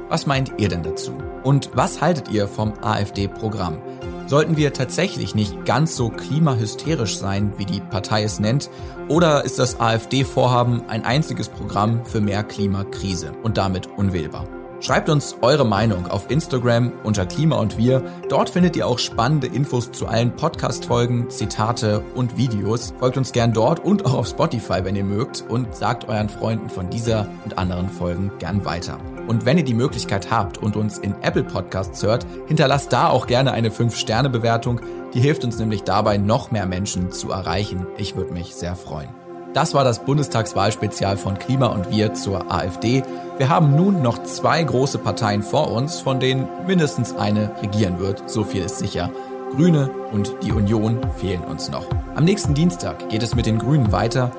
Was 0.09 0.25
meint 0.25 0.51
ihr 0.57 0.67
denn 0.67 0.83
dazu? 0.83 1.13
Und 1.43 1.71
was 1.73 2.01
haltet 2.01 2.29
ihr 2.29 2.47
vom 2.47 2.73
AfD-Programm? 2.81 3.77
Sollten 4.25 4.57
wir 4.57 4.73
tatsächlich 4.73 5.35
nicht 5.35 5.63
ganz 5.63 5.95
so 5.95 6.09
klimahysterisch 6.09 7.17
sein, 7.17 7.53
wie 7.57 7.65
die 7.65 7.79
Partei 7.79 8.23
es 8.23 8.41
nennt? 8.41 8.69
Oder 9.07 9.45
ist 9.45 9.57
das 9.57 9.79
AfD-Vorhaben 9.79 10.83
ein 10.89 11.05
einziges 11.05 11.47
Programm 11.47 12.05
für 12.05 12.19
mehr 12.19 12.43
Klimakrise 12.43 13.31
und 13.43 13.57
damit 13.57 13.87
unwählbar? 13.97 14.45
Schreibt 14.79 15.09
uns 15.09 15.37
eure 15.41 15.65
Meinung 15.65 16.07
auf 16.07 16.29
Instagram 16.29 16.93
unter 17.03 17.25
Klima 17.25 17.57
und 17.57 17.77
Wir. 17.77 18.03
Dort 18.29 18.49
findet 18.49 18.75
ihr 18.75 18.87
auch 18.87 18.99
spannende 18.99 19.47
Infos 19.47 19.91
zu 19.91 20.05
allen 20.05 20.35
Podcast-Folgen, 20.35 21.29
Zitate 21.29 22.03
und 22.13 22.37
Videos. 22.37 22.93
Folgt 22.99 23.17
uns 23.17 23.31
gern 23.31 23.53
dort 23.53 23.83
und 23.83 24.05
auch 24.05 24.13
auf 24.13 24.27
Spotify, 24.27 24.83
wenn 24.83 24.95
ihr 24.95 25.03
mögt 25.03 25.43
und 25.49 25.75
sagt 25.75 26.07
euren 26.07 26.29
Freunden 26.29 26.69
von 26.69 26.89
dieser 26.89 27.27
und 27.43 27.57
anderen 27.57 27.89
Folgen 27.89 28.31
gern 28.37 28.65
weiter. 28.65 28.99
Und 29.27 29.45
wenn 29.45 29.57
ihr 29.57 29.65
die 29.65 29.73
Möglichkeit 29.73 30.29
habt 30.31 30.59
und 30.59 30.75
uns 30.75 30.99
in 30.99 31.15
Apple 31.21 31.43
Podcasts 31.43 32.03
hört, 32.03 32.25
hinterlasst 32.47 32.93
da 32.93 33.09
auch 33.09 33.27
gerne 33.27 33.51
eine 33.51 33.69
5-Sterne-Bewertung. 33.69 34.79
Die 35.13 35.19
hilft 35.19 35.43
uns 35.43 35.57
nämlich 35.57 35.83
dabei, 35.83 36.17
noch 36.17 36.51
mehr 36.51 36.67
Menschen 36.67 37.11
zu 37.11 37.31
erreichen. 37.31 37.87
Ich 37.97 38.15
würde 38.15 38.31
mich 38.31 38.53
sehr 38.55 38.75
freuen. 38.75 39.26
Das 39.53 39.73
war 39.73 39.83
das 39.83 40.03
Bundestagswahlspezial 40.03 41.17
von 41.17 41.39
Klima 41.39 41.67
und 41.67 41.89
Wir 41.89 42.13
zur 42.13 42.51
AfD. 42.51 43.03
Wir 43.37 43.49
haben 43.49 43.75
nun 43.75 44.01
noch 44.01 44.23
zwei 44.23 44.63
große 44.63 44.99
Parteien 44.99 45.43
vor 45.43 45.71
uns, 45.71 45.99
von 45.99 46.19
denen 46.19 46.47
mindestens 46.65 47.15
eine 47.15 47.51
regieren 47.61 47.99
wird. 47.99 48.29
So 48.29 48.43
viel 48.43 48.63
ist 48.63 48.79
sicher. 48.79 49.09
Grüne 49.55 49.89
und 50.11 50.35
die 50.43 50.51
Union 50.51 50.99
fehlen 51.17 51.43
uns 51.43 51.69
noch. 51.69 51.85
Am 52.15 52.25
nächsten 52.25 52.53
Dienstag 52.53 53.09
geht 53.09 53.23
es 53.23 53.35
mit 53.35 53.45
den 53.45 53.59
Grünen 53.59 53.91
weiter. 53.91 54.31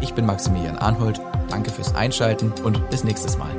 Ich 0.00 0.14
bin 0.14 0.26
Maximilian 0.26 0.78
Arnhold. 0.78 1.20
Danke 1.48 1.70
fürs 1.70 1.94
Einschalten 1.94 2.52
und 2.64 2.90
bis 2.90 3.04
nächstes 3.04 3.38
Mal. 3.38 3.50